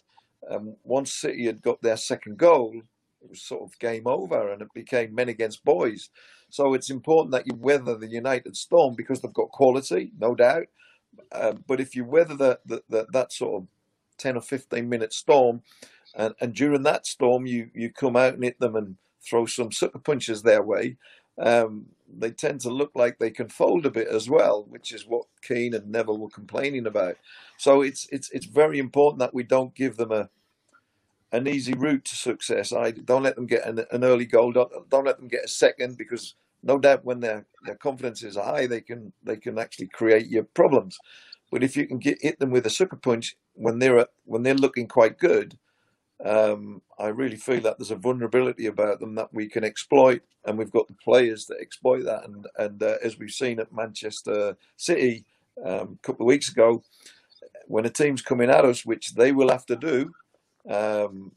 [0.50, 2.74] um, once City had got their second goal,
[3.22, 6.10] it was sort of game over, and it became men against boys.
[6.50, 10.66] So it's important that you weather the United storm because they've got quality, no doubt.
[11.30, 13.68] Uh, but if you weather the, the, the, that sort of
[14.18, 15.62] 10 or 15 minute storm.
[16.14, 19.72] And, and during that storm, you, you come out and hit them and throw some
[19.72, 20.96] sucker punches their way.
[21.38, 25.06] Um, they tend to look like they can fold a bit as well, which is
[25.06, 27.16] what Keane and Neville were complaining about.
[27.56, 30.28] So it's it's it's very important that we don't give them a
[31.32, 32.72] an easy route to success.
[32.72, 34.52] I don't let them get an, an early goal.
[34.52, 38.36] Don't, don't let them get a second because no doubt when their their confidence is
[38.36, 40.98] high, they can they can actually create your problems.
[41.52, 44.54] But if you can get hit them with a sucker punch when they're when they're
[44.54, 45.58] looking quite good,
[46.24, 50.56] um, I really feel that there's a vulnerability about them that we can exploit, and
[50.56, 52.24] we've got the players that exploit that.
[52.24, 55.26] And and uh, as we've seen at Manchester City
[55.62, 56.82] um, a couple of weeks ago,
[57.66, 60.10] when a team's coming at us, which they will have to do,
[60.70, 61.32] um,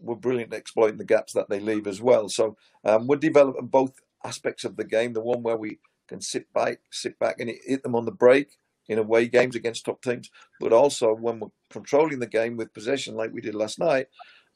[0.00, 2.28] we're brilliant at exploiting the gaps that they leave as well.
[2.28, 6.52] So um, we're developing both aspects of the game: the one where we can sit
[6.52, 8.58] back, sit back and hit them on the break,
[8.88, 10.30] in away games against top teams,
[10.60, 14.06] but also when we're controlling the game with possession like we did last night,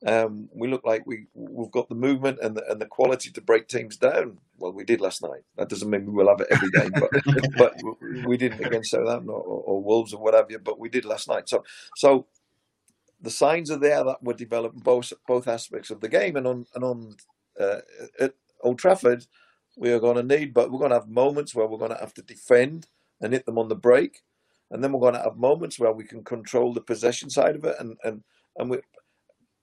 [0.04, 3.40] um, we look like we we've got the movement and the, and the quality to
[3.40, 4.38] break teams down.
[4.58, 5.42] Well, we did last night.
[5.56, 7.10] That doesn't mean we will have it every game, but
[7.56, 10.58] but we didn't against Southampton or, or Wolves or whatever.
[10.58, 11.48] But we did last night.
[11.48, 11.64] So
[11.96, 12.26] so
[13.22, 16.66] the signs are there that we're developing both both aspects of the game, and on
[16.74, 17.16] and on
[17.58, 17.80] uh,
[18.20, 19.26] at Old Trafford,
[19.78, 22.00] we are going to need, but we're going to have moments where we're going to
[22.00, 22.86] have to defend
[23.20, 24.22] and hit them on the break.
[24.70, 27.64] And then we're going to have moments where we can control the possession side of
[27.64, 27.76] it.
[27.78, 28.24] And, and,
[28.56, 28.78] and we,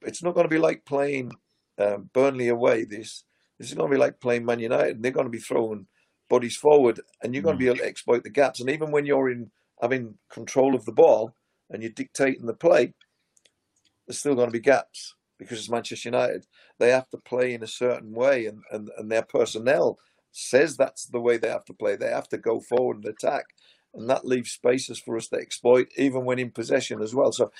[0.02, 1.32] it's not going to be like playing
[1.78, 2.86] um, Burnley away.
[2.86, 3.24] This,
[3.60, 4.96] this is going to be like playing Man United.
[4.96, 5.88] And They're going to be throwing
[6.30, 8.60] bodies forward and you're going to be able to exploit the gaps.
[8.60, 9.52] And even when you're in
[9.82, 11.36] having control of the ball
[11.70, 12.94] and you're dictating the play,
[14.08, 16.46] there's still going to be gaps because it's Manchester United.
[16.80, 19.98] They have to play in a certain way and, and, and their personnel
[20.34, 21.96] says that's the way they have to play.
[21.96, 23.46] They have to go forward and attack,
[23.94, 27.32] and that leaves spaces for us to exploit, even when in possession as well.
[27.32, 27.52] So,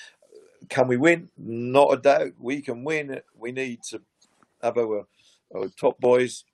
[0.68, 1.30] can we win?
[1.38, 2.32] Not a doubt.
[2.38, 3.20] We can win.
[3.36, 4.02] We need to
[4.62, 5.06] have our,
[5.54, 6.44] our top boys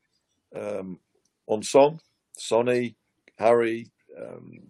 [0.54, 1.00] um,
[1.46, 2.00] on song,
[2.36, 2.96] Sonny,
[3.38, 3.90] Harry.
[4.20, 4.60] Um,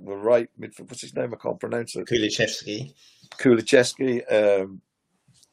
[0.00, 0.90] the right midfield.
[0.90, 1.32] What's his name?
[1.34, 2.06] I can't pronounce it.
[2.06, 2.92] Kulichevsky.
[3.38, 4.22] Kulichevsky.
[4.32, 4.82] Um,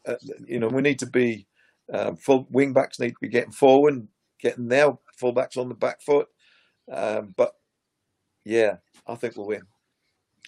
[0.08, 1.48] uh, you know, we need to be
[1.92, 4.08] um, full wing backs need to be getting forward,
[4.40, 6.28] getting their full backs on the back foot.
[6.92, 7.54] Um, but
[8.44, 9.64] yeah, I think we'll win.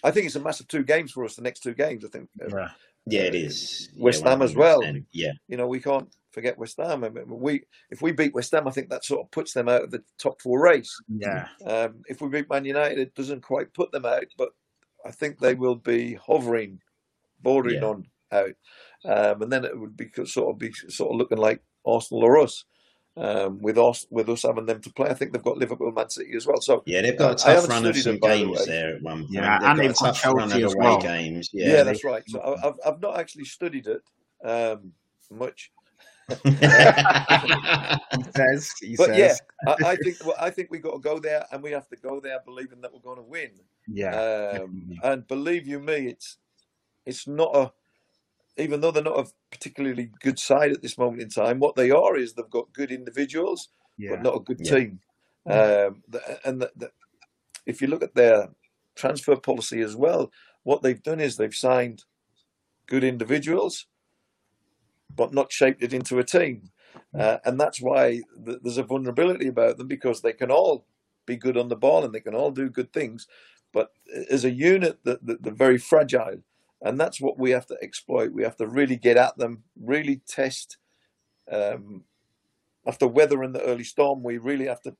[0.04, 1.34] I think it's a massive two games for us.
[1.36, 2.28] The next two games, I think.
[2.40, 2.68] Uh, Yeah.
[3.10, 3.88] Yeah, it is.
[3.96, 4.82] West yeah, Ham as well.
[5.12, 5.32] Yeah.
[5.48, 7.04] You know, we can't forget West Ham.
[7.04, 9.66] I mean, we if we beat West Ham, I think that sort of puts them
[9.66, 10.94] out of the top four race.
[11.08, 11.48] Yeah.
[11.64, 14.50] Um, if we beat Man United, it doesn't quite put them out, but
[15.06, 16.82] I think they will be hovering,
[17.40, 17.88] bordering Yeah.
[17.88, 18.54] on out,
[19.06, 22.38] um, and then it would be sort of be sort of looking like Arsenal or
[22.38, 22.66] us.
[23.18, 26.08] Um, with us, with us having them to play, I think they've got Liverpool, Man
[26.08, 26.60] City as well.
[26.60, 28.44] So Yeah, they've got a I tough haven't run of studied some them, by the
[28.44, 28.64] games way.
[28.66, 29.32] there at one point.
[29.32, 31.00] Yeah, and they've they've got a got tough run of Chelsea as away well.
[31.00, 31.50] games.
[31.52, 32.22] yeah, Yeah, that's right.
[32.28, 34.02] So I- I've I've not actually studied it
[34.44, 34.92] um,
[35.30, 35.72] much,
[36.44, 38.70] He says.
[38.80, 39.34] He but yeah.
[39.66, 41.96] I, I think well, I think we got to go there, and we have to
[41.96, 43.50] go there believing that we're going to win.
[43.86, 44.60] Yeah.
[44.62, 46.38] Um, and believe you me, it's
[47.06, 47.72] it's not a
[48.58, 51.58] even though they're not a particularly good side at this moment in time.
[51.60, 54.10] What they are is they've got good individuals, yeah.
[54.10, 54.76] but not a good Yeah.
[54.76, 55.00] team.
[55.46, 56.90] Um, the- and the, the,
[57.66, 58.48] if you look at their
[58.94, 60.30] transfer policy as well,
[60.64, 62.04] what they've done is they've signed
[62.86, 63.86] good individuals,
[65.14, 66.70] but not shaped it into a team.
[67.18, 70.84] Uh, and that's why th- there's a vulnerability about them because they can all
[71.26, 73.26] be good on the ball and they can all do good things,
[73.72, 73.92] but
[74.30, 76.38] as a unit, they're very fragile,
[76.82, 78.32] and that's what we have to exploit.
[78.32, 80.78] We have to really get at them, really test.
[81.50, 82.04] Um,
[82.86, 84.96] after weathering the early storm, we really have to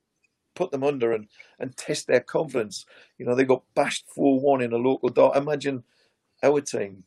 [0.55, 1.27] put them under and,
[1.59, 2.85] and test their confidence.
[3.17, 5.37] You know, they got bashed four one in a local dot.
[5.37, 5.83] Imagine
[6.43, 7.03] our team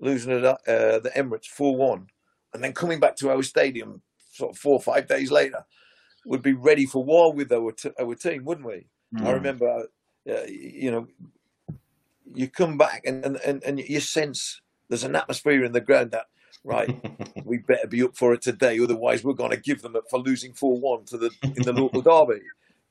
[0.00, 2.08] losing it at uh, the Emirates four one,
[2.54, 4.02] and then coming back to our stadium
[4.32, 5.64] sort of four or five days later.
[6.26, 8.88] Would be ready for war with our t- our team, wouldn't we?
[9.22, 9.34] I Mm.
[9.34, 9.86] remember,
[10.28, 11.06] uh, you know,
[12.34, 16.12] you come back and, and, and, and you sense there's an atmosphere in the ground
[16.12, 16.26] that,
[16.64, 16.90] right,
[17.44, 20.18] we better be up for it today, otherwise we're going to give them it for
[20.18, 22.42] losing four one to the in the local derby.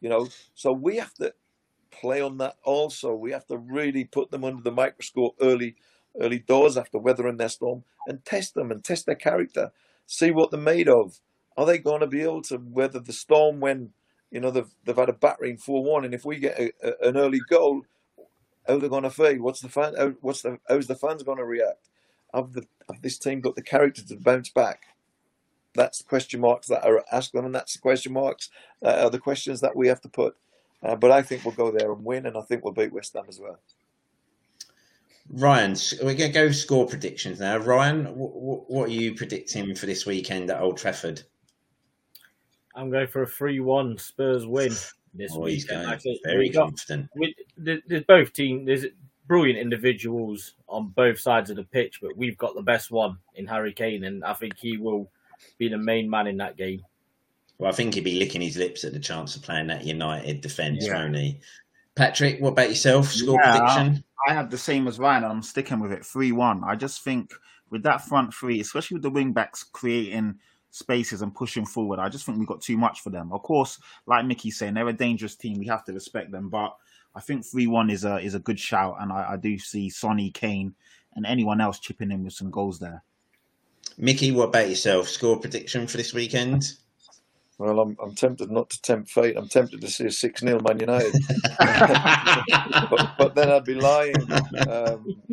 [0.01, 1.33] You know, so we have to
[1.91, 3.15] play on that also.
[3.15, 5.75] We have to really put them under the microscope early,
[6.19, 9.71] early doors after weathering their storm and test them and test their character,
[10.05, 11.19] see what they're made of.
[11.57, 13.91] Are they going to be able to weather the storm when
[14.29, 17.09] you know they've they've had a battering four one, and if we get a, a,
[17.09, 17.83] an early goal,
[18.67, 19.41] how they're going to feel?
[19.41, 19.95] What's the fan?
[19.97, 21.89] How, what's the how's the fans going to react?
[22.33, 24.83] Have the have this team got the character to bounce back?
[25.73, 28.49] That's the question marks that are asked them, and that's the question marks
[28.81, 30.35] that are the questions that we have to put.
[30.81, 33.13] Uh, but I think we'll go there and win, and I think we'll beat West
[33.13, 33.59] Ham as well.
[35.31, 37.57] Ryan, we're going to go score predictions now.
[37.57, 41.23] Ryan, w- w- what are you predicting for this weekend at Old Trafford?
[42.75, 44.71] I'm going for a 3 1 Spurs win
[45.17, 45.83] this Oh, he's weekend.
[45.83, 47.09] going I think very we got- confident.
[47.15, 48.65] we, there- there's both team.
[48.65, 48.85] There's
[49.27, 53.47] brilliant individuals on both sides of the pitch, but we've got the best one in
[53.47, 55.09] Harry Kane, and I think he will
[55.57, 56.81] be the main man in that game.
[57.57, 60.41] Well, I think he'd be licking his lips at the chance of playing that United
[60.41, 60.95] defence, Yeah.
[61.03, 61.39] won't he?
[61.95, 63.07] Patrick, what about yourself?
[63.07, 64.03] Score Yeah, prediction?
[64.27, 66.63] I have the same as Ryan, and I'm sticking with it 3 1.
[66.63, 67.31] I just think
[67.69, 70.35] with that front three, especially with the wing backs creating
[70.75, 73.31] spaces and pushing forward, I just think we've got too much for them.
[73.31, 75.57] Of course, like Mickey's saying, they're a dangerous team.
[75.57, 76.49] We have to respect them.
[76.49, 76.75] But
[77.15, 79.89] I think 3 1 is a is a good shout, and I, I do see
[79.89, 80.75] Sonny, Kane,
[81.15, 83.03] and anyone else chipping in with some goals there.
[83.97, 85.07] Mickey, what about yourself?
[85.07, 86.73] Score prediction for this weekend?
[87.57, 89.37] Well, I'm I'm tempted not to tempt fate.
[89.37, 91.13] I'm tempted to see a six 0 Man United,
[91.57, 94.13] but, but then I'd be lying.
[94.67, 95.23] Um,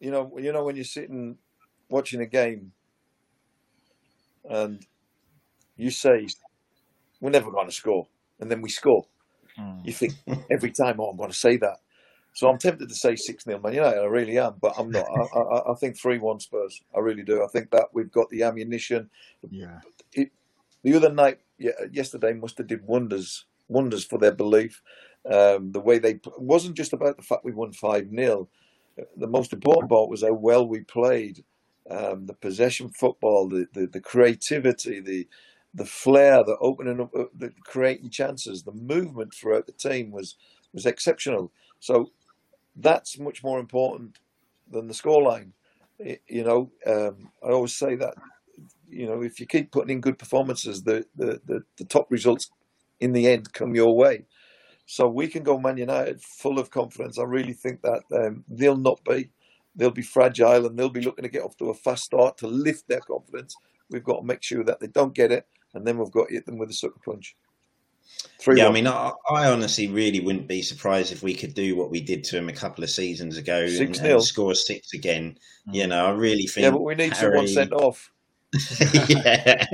[0.00, 1.36] you know, you know when you're sitting
[1.90, 2.72] watching a game
[4.48, 4.84] and
[5.76, 6.26] you say
[7.20, 8.06] we're never going to score,
[8.40, 9.06] and then we score.
[9.58, 9.86] Mm.
[9.86, 10.14] You think
[10.50, 11.78] every time, oh, I'm going to say that.
[12.34, 14.00] So I'm tempted to say six 0 Man United.
[14.00, 15.06] I really am, but I'm not.
[15.08, 16.82] I, I, I think three one Spurs.
[16.94, 17.42] I really do.
[17.42, 19.10] I think that we've got the ammunition.
[19.50, 19.80] Yeah.
[20.84, 24.82] The other night, yeah, yesterday, must have did wonders, wonders for their belief.
[25.28, 28.48] Um, the way they it wasn't just about the fact we won five 0
[29.16, 31.44] The most important part was how well we played.
[31.90, 35.28] Um, the possession football, the, the, the creativity, the
[35.74, 40.36] the flair, the opening up, uh, the creating chances, the movement throughout the team was
[40.72, 41.52] was exceptional.
[41.80, 42.10] So
[42.76, 44.18] that's much more important
[44.70, 45.52] than the scoreline.
[45.98, 48.14] Y- You know, um, I always say that.
[48.88, 52.50] You know, if you keep putting in good performances, the the, the, the top results
[53.00, 54.26] in the end come your way.
[54.86, 57.18] So we can go Man United full of confidence.
[57.18, 59.30] I really think that um, they'll not be.
[59.78, 62.48] They'll be fragile and they'll be looking to get off to a fast start to
[62.48, 63.56] lift their confidence.
[63.88, 66.34] We've got to make sure that they don't get it, and then we've got to
[66.34, 67.36] hit them with a sucker punch.
[68.40, 71.76] Three yeah, I mean, I, I honestly really wouldn't be surprised if we could do
[71.76, 74.14] what we did to him a couple of seasons ago and, 6-0.
[74.14, 75.38] and score six again.
[75.66, 75.74] Hmm.
[75.74, 76.64] You know, I really think.
[76.64, 78.10] yeah, but we need someone Harry- sent off.
[79.08, 79.64] yeah,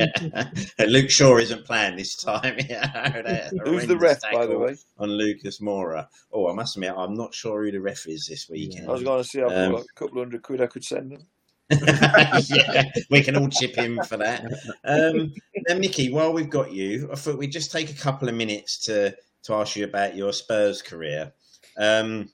[0.86, 2.56] Luke Shaw isn't playing this time.
[2.68, 4.76] Yeah, Who's the ref, by the way?
[4.98, 6.08] On Lucas Moura.
[6.32, 8.88] Oh, I must admit, I'm not sure who the ref is this weekend.
[8.88, 10.84] I was going to say I've Um, got a couple of hundred quid I could
[10.84, 11.26] send them.
[11.70, 14.44] yeah, we can all chip in for that.
[14.84, 15.32] Um,
[15.68, 18.78] now, Mickey, while we've got you, I thought we'd just take a couple of minutes
[18.86, 19.14] to
[19.44, 21.32] to ask you about your Spurs career,
[21.78, 22.28] um,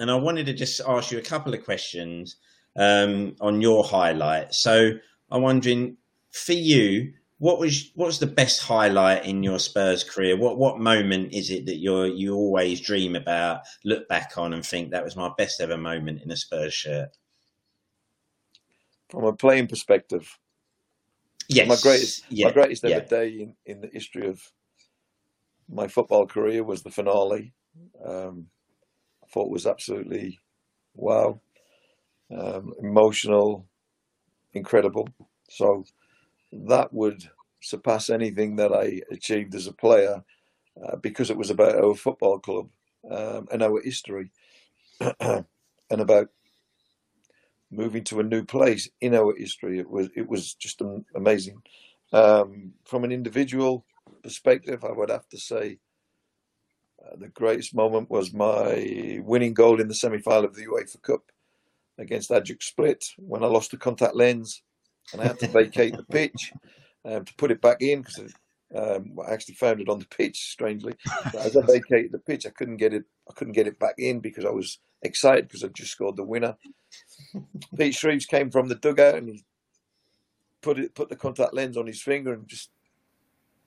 [0.00, 2.36] and I wanted to just ask you a couple of questions
[2.76, 4.62] um, on your highlights.
[4.62, 4.92] So,
[5.30, 5.96] I'm wondering
[6.30, 7.12] for you.
[7.38, 10.36] What was what was the best highlight in your Spurs career?
[10.36, 14.64] What what moment is it that you you always dream about, look back on, and
[14.64, 17.10] think that was my best ever moment in a Spurs shirt?
[19.08, 20.38] From a playing perspective,
[21.48, 23.00] Yes, my greatest yeah, my greatest ever yeah.
[23.00, 24.40] day in, in the history of
[25.68, 27.54] my football career was the finale.
[28.04, 28.46] Um,
[29.24, 30.38] I thought it was absolutely
[30.94, 31.40] wow,
[32.36, 33.66] um, emotional,
[34.58, 35.08] incredible.
[35.48, 35.84] So
[36.52, 37.22] that would
[37.60, 40.22] surpass anything that I achieved as a player
[40.84, 42.68] uh, because it was about our football club
[43.10, 44.30] um, and our history
[45.20, 45.44] and
[45.90, 46.28] about
[47.70, 49.78] moving to a new place in our history.
[49.78, 50.82] It was it was just
[51.14, 51.62] amazing.
[52.12, 53.84] Um, from an individual
[54.22, 55.78] perspective, I would have to say
[57.04, 61.22] uh, the greatest moment was my winning goal in the semi-final of the UEFA Cup
[61.98, 64.62] against Hajduk Split when I lost the contact lens
[65.12, 66.52] and I had to vacate the pitch
[67.04, 68.32] um, to put it back in because
[68.74, 70.50] um, I actually found it on the pitch.
[70.50, 70.94] Strangely,
[71.24, 73.04] but as I vacated the pitch, I couldn't get it.
[73.28, 76.24] I couldn't get it back in because I was excited because I'd just scored the
[76.24, 76.56] winner.
[77.76, 79.44] Pete Shreeves came from the dugout and he
[80.60, 82.70] put it put the contact lens on his finger and just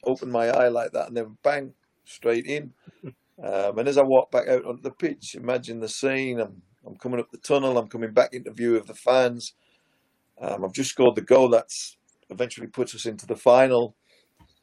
[0.04, 1.74] opened my eye like that and then bang
[2.06, 2.74] straight in.
[3.44, 6.40] Um, and as I walked back out onto the pitch, imagine the scene.
[6.40, 7.78] I'm I'm coming up the tunnel.
[7.78, 9.54] I'm coming back into view of the fans.
[10.40, 11.98] Um, I've just scored the goal that's
[12.30, 13.96] eventually puts us into the final,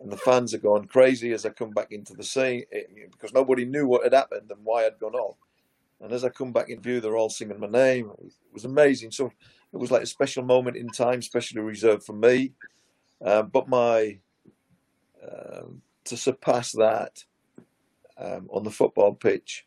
[0.01, 3.33] and the fans are going crazy as I come back into the scene eh, because
[3.33, 5.37] nobody knew what had happened and why I'd gone off.
[6.01, 8.11] And as I come back in view, they're all singing my name.
[8.19, 9.11] It was, amazing.
[9.11, 9.33] So
[9.73, 12.53] it was like a special moment in time, specially reserved for me.
[13.25, 14.19] Um, but my
[15.23, 17.25] um, to surpass that
[18.17, 19.67] um, on the football pitch,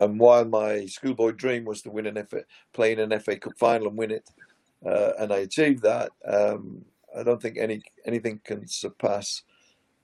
[0.00, 2.42] and while my schoolboy dream was to win an FA,
[2.72, 4.30] play in an FA Cup final and win it,
[4.86, 6.10] uh, and I achieved that.
[6.26, 6.84] Um,
[7.16, 9.42] I don't think any anything can surpass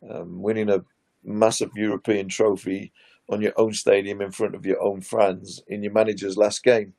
[0.08, 0.84] um, winning a
[1.22, 2.92] massive European trophy
[3.28, 6.92] on your own stadium in front of your own fans in your manager's last game,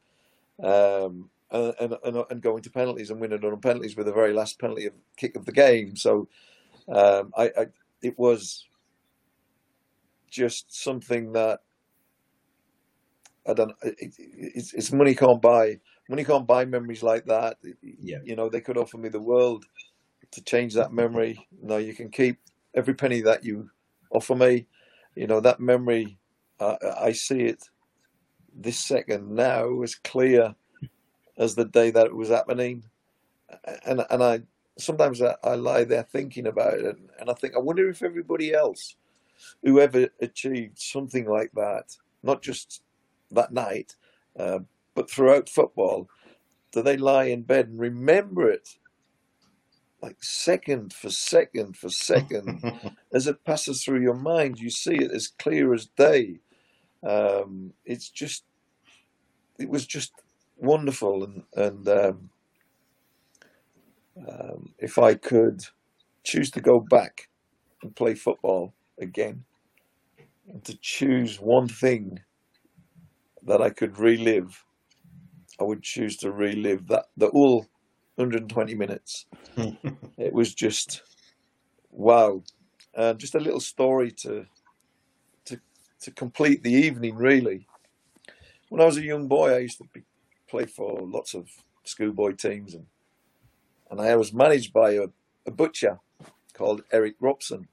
[0.63, 4.59] um, and, and and going to penalties and winning on penalties with the very last
[4.59, 5.95] penalty of kick of the game.
[5.95, 6.27] So,
[6.87, 7.65] um, I, I
[8.01, 8.65] it was
[10.29, 11.61] just something that
[13.47, 13.71] I don't.
[13.83, 15.79] It, it, it's, it's money can't buy.
[16.09, 17.57] Money can't buy memories like that.
[17.81, 18.19] Yeah.
[18.23, 19.65] You know, they could offer me the world
[20.31, 21.47] to change that memory.
[21.61, 22.39] No, you can keep
[22.73, 23.69] every penny that you
[24.11, 24.67] offer me.
[25.15, 26.17] You know, that memory,
[26.59, 27.69] uh, I see it
[28.53, 30.55] this second now as clear
[31.37, 32.83] as the day that it was happening.
[33.85, 34.41] And and I
[34.77, 38.03] sometimes I, I lie there thinking about it, and, and I think I wonder if
[38.03, 38.95] everybody else
[39.63, 42.81] who ever achieved something like that, not just
[43.35, 43.95] that night,
[44.39, 44.59] uh,
[44.95, 46.09] but throughout football,
[46.71, 48.77] do they lie in bed and remember it
[50.01, 52.61] like second for second for second
[53.13, 54.59] as it passes through your mind?
[54.59, 56.39] You see it as clear as day.
[57.05, 58.43] Um, it's just,
[59.59, 60.11] it was just
[60.57, 62.29] wonderful, and and um,
[64.27, 65.61] um, if I could
[66.23, 67.29] choose to go back
[67.81, 69.45] and play football again,
[70.51, 72.19] and to choose one thing
[73.45, 74.63] that I could relive,
[75.59, 77.67] I would choose to relive that the all
[78.15, 79.25] 120 minutes.
[80.17, 81.01] it was just
[81.91, 82.43] wow,
[82.95, 84.45] uh, just a little story to
[85.45, 85.59] to
[86.01, 87.15] to complete the evening.
[87.15, 87.67] Really,
[88.69, 90.03] when I was a young boy, I used to be,
[90.49, 91.47] play for lots of
[91.83, 92.85] schoolboy teams, and
[93.91, 95.05] and I was managed by a,
[95.45, 95.99] a butcher
[96.53, 97.67] called Eric Robson.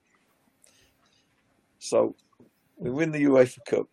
[1.79, 2.15] So
[2.77, 3.89] we win the UEFA Cup.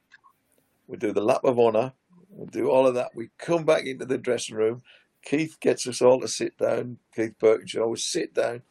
[0.89, 1.93] We do the lap of honour.
[2.31, 3.11] We do all of that.
[3.13, 4.81] We come back into the dressing room.
[5.23, 6.97] Keith gets us all to sit down.
[7.15, 8.63] Keith Burkinshaw always sit down.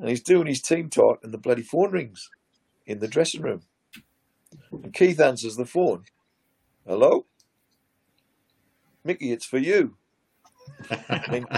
[0.00, 2.28] And he's doing his team talk, and the bloody phone rings
[2.86, 3.62] in the dressing room.
[4.82, 6.04] And Keith answers the phone.
[6.86, 7.26] Hello?
[9.04, 9.96] Mickey, it's for you.
[11.28, 11.48] I mean,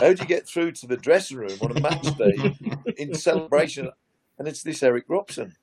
[0.00, 2.48] how do you get through to the dressing room on a match day
[2.96, 3.90] in celebration?
[4.38, 5.54] And it's this Eric Robson.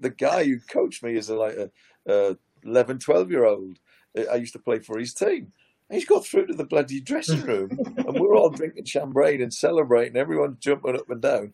[0.00, 1.70] the guy who coached me is a, like a,
[2.06, 3.78] a 11, 12 year old.
[4.30, 5.52] I used to play for his team.
[5.88, 9.52] And he's got through to the bloody dressing room, and we're all drinking champagne and
[9.52, 10.16] celebrating.
[10.16, 11.52] Everyone's jumping up and down,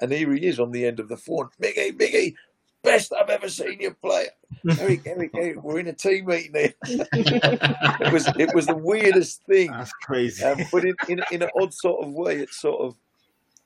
[0.00, 1.50] and here he is on the end of the phone.
[1.58, 2.36] Mickey, Mickey,
[2.82, 4.28] best I've ever seen you play.
[4.78, 6.74] Eric, Eric, Eric, we're in a team meeting here.
[6.86, 9.70] it was it was the weirdest thing.
[9.72, 10.42] That's crazy.
[10.42, 12.96] Um, but in, in in an odd sort of way, it sort of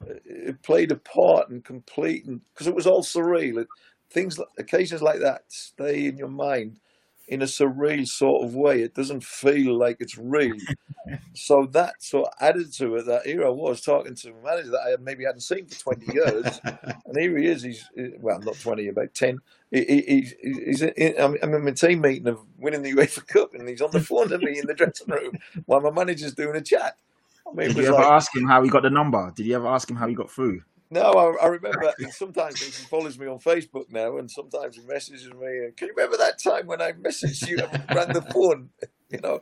[0.06, 3.60] it played a part and complete, and because it was all surreal.
[3.60, 3.68] It,
[4.10, 6.80] things, occasions like that, stay in your mind
[7.28, 8.82] in a surreal sort of way.
[8.82, 10.56] It doesn't feel like it's real.
[11.34, 13.06] so that sort of added to it.
[13.06, 16.14] That here I was talking to a manager that I maybe hadn't seen for 20
[16.14, 16.60] years.
[16.64, 17.62] and here he is.
[17.62, 17.84] He's,
[18.20, 19.38] well, not 20, about 10.
[19.70, 20.32] He, he,
[20.66, 23.90] he's in, I'm in my team meeting of winning the UEFA Cup and he's on
[23.90, 26.96] the phone to me in the dressing room while my manager's doing a chat.
[27.46, 29.32] I mean, Did you ever like, ask him how he got the number?
[29.34, 30.62] Did you ever ask him how he got through?
[30.94, 31.92] No, I, I remember.
[32.10, 35.70] sometimes he follows me on Facebook now, and sometimes he messages me.
[35.76, 38.70] Can you remember that time when I messaged you and ran the phone?
[39.10, 39.40] You know,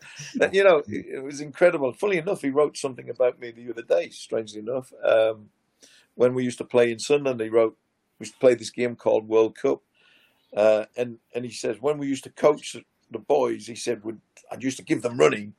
[0.53, 1.95] you know, it was incredible.
[1.95, 4.11] Funny enough, he wrote something about me the other day.
[4.11, 5.49] Strangely enough, um,
[6.15, 7.79] when we used to play in Sunderland, he wrote
[8.19, 9.81] we used to play this game called World Cup,
[10.55, 12.77] uh, and and he says when we used to coach
[13.11, 14.21] the boys, he said would
[14.51, 15.55] I used to give them running,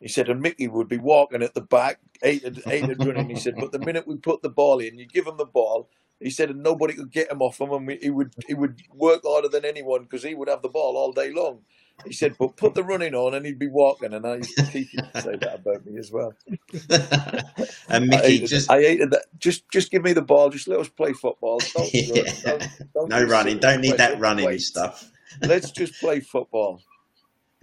[0.00, 3.30] he said, and Mickey would be walking at the back, eight eight running.
[3.30, 5.88] He said, but the minute we put the ball in, you give him the ball.
[6.20, 8.80] He said, and nobody could get him off him, and we, he would he would
[8.94, 11.60] work harder than anyone because he would have the ball all day long.
[12.04, 14.12] He said, but put the running on, and he'd be walking.
[14.12, 16.34] And I used to keep him to say that about me as well.
[17.88, 19.26] and Mickey, I hated, just I hated that.
[19.38, 20.50] Just just give me the ball.
[20.50, 21.58] Just let us play football.
[21.74, 22.32] Don't, yeah.
[22.44, 23.58] don't, don't no running.
[23.58, 25.10] Don't need that running stuff.
[25.42, 26.82] Let's just play football.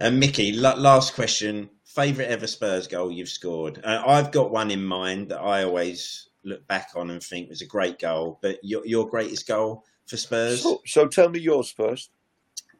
[0.00, 3.80] And Mickey, last question Favorite ever Spurs goal you've scored?
[3.84, 7.62] Uh, I've got one in mind that I always look back on and think was
[7.62, 8.38] a great goal.
[8.42, 10.62] But your your greatest goal for Spurs?
[10.62, 12.10] So, so tell me yours first.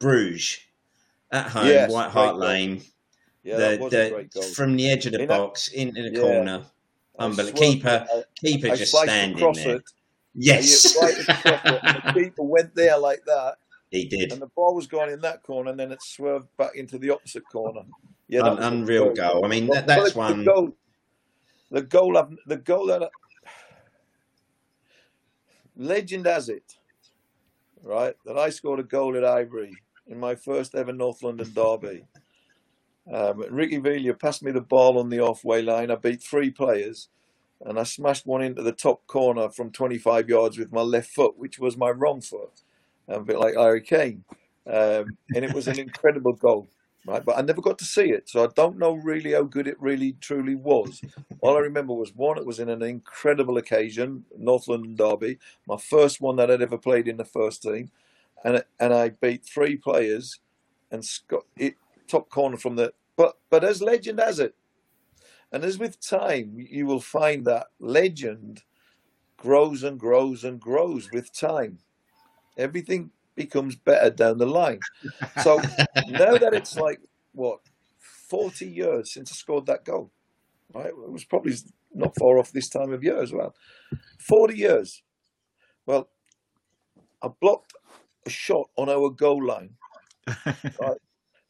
[0.00, 0.58] Bruges
[1.30, 2.82] at home, yes, White Hart Lane.
[3.42, 6.62] Yeah, the, the, from the edge of the in box that, into the yeah, corner.
[7.18, 7.60] Unbelievable.
[7.60, 9.76] Keeper, I, keeper I just standing there.
[9.76, 9.82] It,
[10.34, 10.96] yes.
[11.00, 13.56] Right the keeper went there like that.
[13.90, 14.32] He did.
[14.32, 17.10] And the ball was going in that corner, and then it swerved back into the
[17.10, 17.82] opposite corner.
[18.34, 19.34] Yeah, Un- unreal goal.
[19.34, 19.44] goal.
[19.44, 20.40] I mean, that, that's well, one.
[20.40, 20.76] The goal,
[21.70, 23.08] the goal, of, the goal that
[25.76, 26.64] legend has it,
[27.84, 29.72] right, that I scored a goal at Highbury
[30.08, 32.04] in my first ever North London derby.
[33.08, 35.92] Um, Ricky Villa passed me the ball on the off-way line.
[35.92, 37.10] I beat three players,
[37.60, 41.38] and I smashed one into the top corner from 25 yards with my left foot,
[41.38, 42.62] which was my wrong foot,
[43.06, 44.24] a bit like Harry Kane.
[44.66, 46.66] Um, and it was an incredible goal
[47.06, 47.24] right?
[47.24, 49.80] But I never got to see it, so I don't know really how good it
[49.80, 51.02] really truly was.
[51.40, 55.76] All I remember was one, it was in an incredible occasion, North London Derby, my
[55.76, 57.90] first one that I'd ever played in the first team,
[58.44, 60.40] and and I beat three players,
[60.90, 61.74] and got it
[62.08, 62.92] top corner from the.
[63.16, 64.54] But but as legend has it,
[65.52, 68.62] and as with time, you will find that legend
[69.36, 71.78] grows and grows and grows with time.
[72.56, 74.80] Everything becomes better down the line.
[75.42, 75.56] So
[76.08, 77.00] now that it's like
[77.32, 77.60] what
[78.28, 80.10] forty years since I scored that goal,
[80.72, 80.86] right?
[80.86, 81.54] It was probably
[81.92, 83.54] not far off this time of year as well.
[84.18, 85.02] Forty years.
[85.86, 86.08] Well,
[87.22, 87.74] I blocked
[88.26, 89.70] a shot on our goal line.
[90.80, 90.98] Right?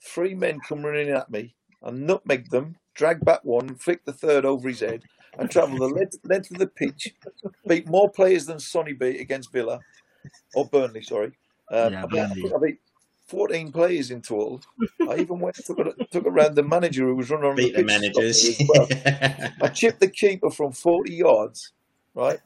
[0.05, 1.55] Three men come running at me.
[1.83, 5.05] I nutmegged them, dragged back one, flicked the third over his head,
[5.39, 7.15] and travelled the length, length of the pitch,
[7.67, 9.81] beat more players than Sonny beat against Villa,
[10.55, 11.33] or Burnley, sorry,
[11.71, 12.79] um, yeah, I, think, I think
[13.27, 14.61] 14 players in total.
[15.09, 17.83] I even went took, a, took around the manager who was running on Beat the,
[17.83, 18.61] the managers.
[18.69, 18.89] Well.
[19.63, 21.73] I chipped the keeper from 40 yards,
[22.15, 22.39] right?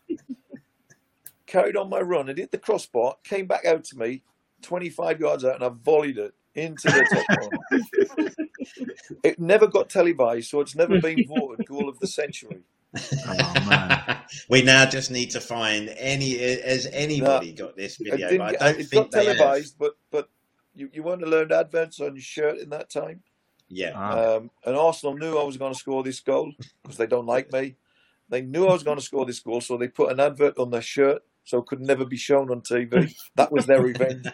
[1.46, 4.22] Carried on my run and hit the crossbar, came back out to me
[4.62, 8.30] 25 yards out, and I volleyed it into the top corner.
[9.24, 12.60] it never got televised, so it's never been voted goal of the century.
[12.96, 16.38] Oh, we now just need to find any.
[16.38, 18.28] Has anybody no, got this video?
[18.42, 20.30] I, I don't it think got televised, but but
[20.74, 23.22] you, you want to learn adverts on your shirt in that time.
[23.68, 23.92] Yeah.
[23.94, 24.36] Ah.
[24.36, 26.52] Um, and Arsenal knew I was going to score this goal
[26.82, 27.76] because they don't like me.
[28.30, 30.70] They knew I was going to score this goal, so they put an advert on
[30.70, 33.10] their shirt so it could never be shown on TV.
[33.36, 34.26] That was their revenge.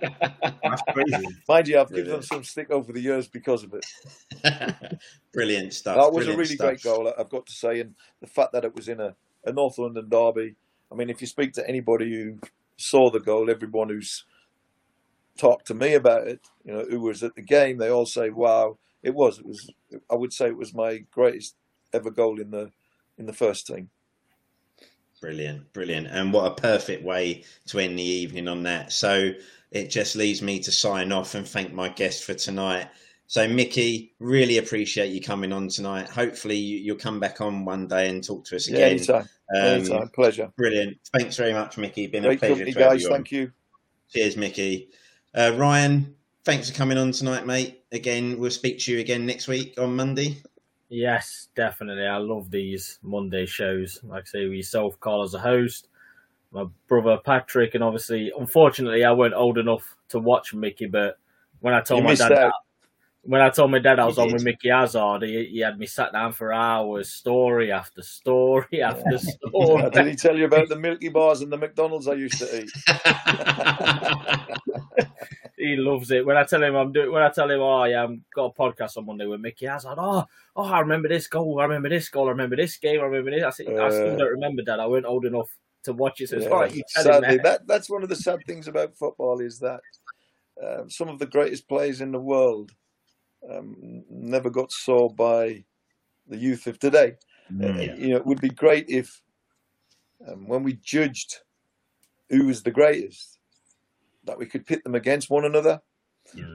[0.00, 1.26] That's crazy.
[1.48, 1.90] Mind you, I've Brilliant.
[1.90, 3.84] given them some stick over the years because of it.
[5.32, 5.96] Brilliant stuff.
[5.96, 6.66] That was Brilliant a really stuff.
[6.68, 9.52] great goal, I've got to say, and the fact that it was in a, a
[9.52, 10.54] North London derby.
[10.92, 12.38] I mean, if you speak to anybody who
[12.76, 14.24] saw the goal, everyone who's
[15.36, 18.30] talked to me about it, you know, who was at the game, they all say,
[18.30, 19.68] "Wow, it was." It was.
[20.08, 21.56] I would say it was my greatest
[21.92, 22.70] ever goal in the
[23.18, 23.90] in the first team.
[25.22, 26.08] Brilliant, brilliant.
[26.08, 28.92] And what a perfect way to end the evening on that.
[28.92, 29.30] So
[29.70, 32.88] it just leaves me to sign off and thank my guest for tonight.
[33.28, 36.08] So, Mickey, really appreciate you coming on tonight.
[36.08, 38.90] Hopefully, you, will come back on one day and talk to us Yeah, again.
[38.90, 39.28] anytime.
[39.54, 40.08] Um, anytime.
[40.08, 40.52] Pleasure.
[40.56, 40.98] Brilliant.
[41.16, 42.08] Thanks very much, Mickey.
[42.08, 43.02] Been Great a pleasure company, to guys.
[43.02, 43.08] you.
[43.08, 43.52] Thank you.
[44.12, 44.88] Cheers, Mickey.
[45.34, 47.84] Uh, Ryan, thanks for coming on tonight, mate.
[47.92, 50.42] Again, we'll speak to you again next week on Monday.
[50.92, 52.06] Yes, definitely.
[52.06, 53.98] I love these Monday shows.
[54.04, 55.88] Like I say, with yourself, Carl, as a host,
[56.50, 60.84] my brother Patrick, and obviously, unfortunately, I weren't old enough to watch Mickey.
[60.84, 61.16] But
[61.60, 62.52] when I told You my dad, out.
[63.22, 64.44] when I told my dad I was You on with.
[64.44, 69.84] Mickey Hazard, he, he had me sat down for hours, story after story after story.
[69.84, 72.64] Uh, did he tell you about the Milky Bars and the McDonald's I used to
[72.64, 72.70] eat?
[75.62, 76.26] he loves it.
[76.26, 78.52] When I tell him I'm doing, when I tell him, oh yeah, I'm got a
[78.52, 79.94] podcast on Monday with Mickey I Hazard.
[79.98, 80.24] Oh,
[80.56, 81.60] oh, I remember this goal.
[81.60, 82.26] I remember this goal.
[82.26, 83.00] I remember this game.
[83.00, 83.44] I remember this.
[83.44, 84.80] I said, I still Uh, don't remember that.
[84.80, 85.50] I weren't old enough
[85.84, 86.28] to watch it.
[86.28, 86.74] So Yeah, all right.
[86.74, 87.42] You tell him sadly, that.
[87.44, 89.80] that that's one of the sad things about football is that
[90.62, 92.72] um, some of the greatest players in the world
[93.50, 95.64] um, never got saw by
[96.26, 97.16] the youth of today.
[97.50, 97.98] Uh, Mm.
[97.98, 99.20] you know, it would be great if
[100.26, 101.36] um, when we judged
[102.30, 103.31] who was the greatest,
[104.24, 105.82] that we could pit them against one another.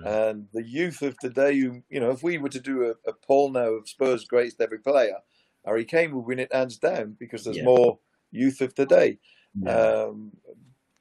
[0.03, 3.13] And the youth of today, who you know, if we were to do a, a
[3.13, 5.17] poll now of Spurs' greatest every player,
[5.65, 7.65] Harry Kane would win it hands down because there's Yeah.
[7.65, 7.99] more
[8.31, 9.19] youth of today.
[9.53, 9.71] Yeah.
[9.71, 10.37] Um,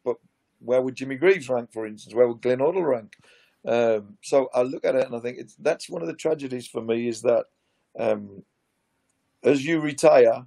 [0.04, 0.16] but
[0.58, 2.14] where would Jimmy Greaves rank, for instance?
[2.14, 3.16] Where would Glenn Hoddle rank?
[3.64, 6.68] Um, so I look at it and I think it's that's one of the tragedies
[6.68, 7.46] for me is that
[7.98, 8.44] um,
[9.42, 10.46] as you retire,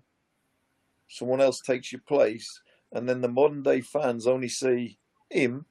[1.08, 5.66] someone else takes your place, and then the modern day fans only see him,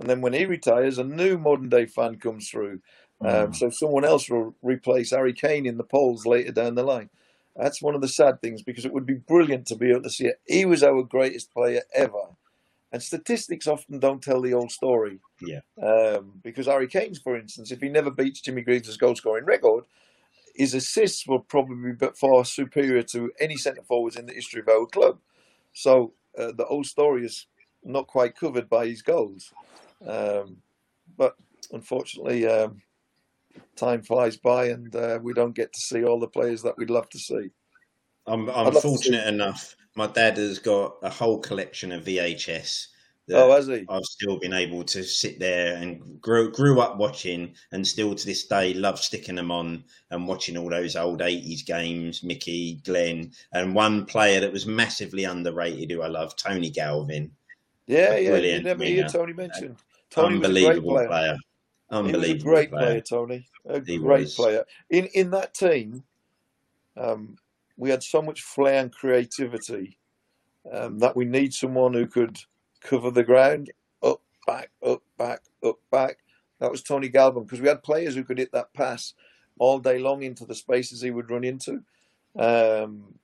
[0.00, 2.80] and then when he retires, a new modern day fan comes through.
[3.20, 3.56] Um, Mm.
[3.56, 7.10] so someone else will replace Harry Kane in the polls later down the line.
[7.54, 10.10] That's one of the sad things because it would be brilliant to be able to
[10.10, 10.40] see it.
[10.46, 12.36] He was our greatest player ever.
[12.90, 15.20] And statistics often don't tell the whole story.
[15.40, 15.60] Yeah.
[15.80, 19.84] Um, because Harry Kane's, for instance, if he never beats Jimmy Greaves' goal scoring record,
[20.54, 24.68] his assists will probably be far superior to any centre forwards in the history of
[24.68, 25.18] our club.
[25.74, 27.46] So uh, the whole story is
[27.84, 29.52] not quite covered by his goals.
[30.06, 30.56] Um,
[31.16, 31.36] but
[31.72, 32.80] unfortunately, um,
[33.76, 36.90] time flies by and uh, we don't get to see all the players that we'd
[36.90, 37.50] love to see.
[38.26, 39.76] I'm, I'm fortunate enough.
[39.96, 42.86] My dad has got a whole collection of VHS
[43.30, 43.84] that Oh, has he?
[43.88, 48.26] I've still been able to sit there and grew grew up watching, and still to
[48.26, 52.22] this day love sticking them on and watching all those old '80s games.
[52.22, 57.30] Mickey, Glenn, and one player that was massively underrated who I love, Tony Galvin.
[57.86, 58.36] Yeah, yeah.
[58.36, 59.76] You never hear Tony mentioned.
[60.10, 61.08] Tony was a great Unbelievable player.
[61.08, 61.36] player.
[62.04, 62.78] He was Unbelievable a great player.
[62.78, 63.48] player, Tony.
[63.68, 64.34] A He great was.
[64.34, 64.64] player.
[64.90, 66.04] In in that team,
[66.96, 67.38] um,
[67.76, 69.98] we had so much flair and creativity
[70.72, 72.38] um, that we need someone who could
[72.80, 73.70] cover the ground,
[74.02, 76.18] up, back, up, back, up, back.
[76.60, 79.14] That was Tony Galvin because we had players who could hit that pass
[79.58, 81.82] all day long into the spaces he would run into.
[82.38, 83.14] Um,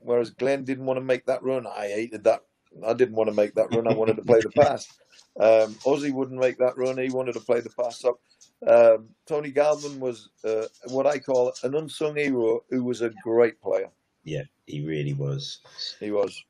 [0.00, 1.66] whereas Glenn didn't want to make that run.
[1.66, 2.42] I hated that.
[2.86, 3.88] I didn't want to make that run.
[3.88, 4.88] I wanted to play the pass.
[5.38, 6.98] Um, Ossie wouldn't make that run.
[6.98, 8.04] He wanted to play the pass.
[8.04, 8.20] up.
[8.66, 13.60] um, Tony Galvin was uh, what I call an unsung hero who was a great
[13.60, 13.90] player.
[14.22, 15.58] Yeah, he really was.
[16.00, 16.44] He was.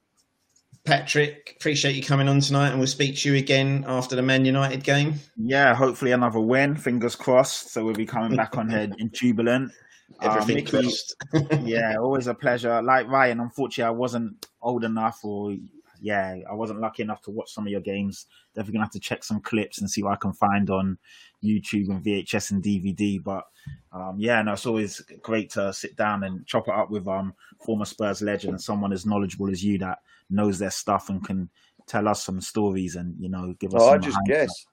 [0.85, 4.45] Patrick, appreciate you coming on tonight, and we'll speak to you again after the Man
[4.45, 5.15] United game.
[5.37, 6.77] Yeah, hopefully another win.
[6.77, 7.73] Fingers crossed.
[7.73, 9.73] So we'll be coming back on here in jubilant.
[10.21, 11.17] Everything Mickey, crossed.
[11.63, 12.83] yeah, always a pleasure.
[12.83, 15.57] Like Ryan, unfortunately, I wasn't old enough, or
[16.05, 18.27] yeah, I wasn't lucky enough to watch some of your games.
[18.55, 20.99] Definitely gonna have to check some clips and see what I can find on
[21.43, 23.25] YouTube and VHS and DVD.
[23.25, 23.45] But
[23.91, 27.33] um, yeah, no, it's always great to sit down and chop it up with um
[27.65, 31.49] former Spurs legend and someone as knowledgeable as you that knows their stuff and can
[31.87, 33.81] tell us some stories and you know give us.
[33.81, 33.91] Some.
[33.91, 34.67] Oh, I just behind- guess.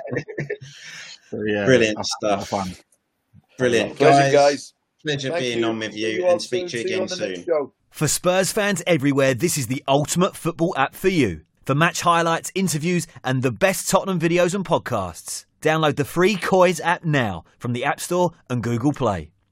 [1.30, 2.66] So, yeah, Brilliant it's a lot of stuff.
[2.66, 2.74] Fun.
[3.58, 4.72] Brilliant, Pleasure, guys.
[5.02, 5.66] Pleasure Thank being you.
[5.66, 7.70] on with See you, all and speak to you again on the next soon.
[7.90, 11.42] For Spurs fans everywhere, this is the ultimate football app for you.
[11.64, 15.44] For match highlights, interviews, and the best Tottenham videos and podcasts.
[15.60, 19.32] Download the free Coys app now from the App Store and Google Play.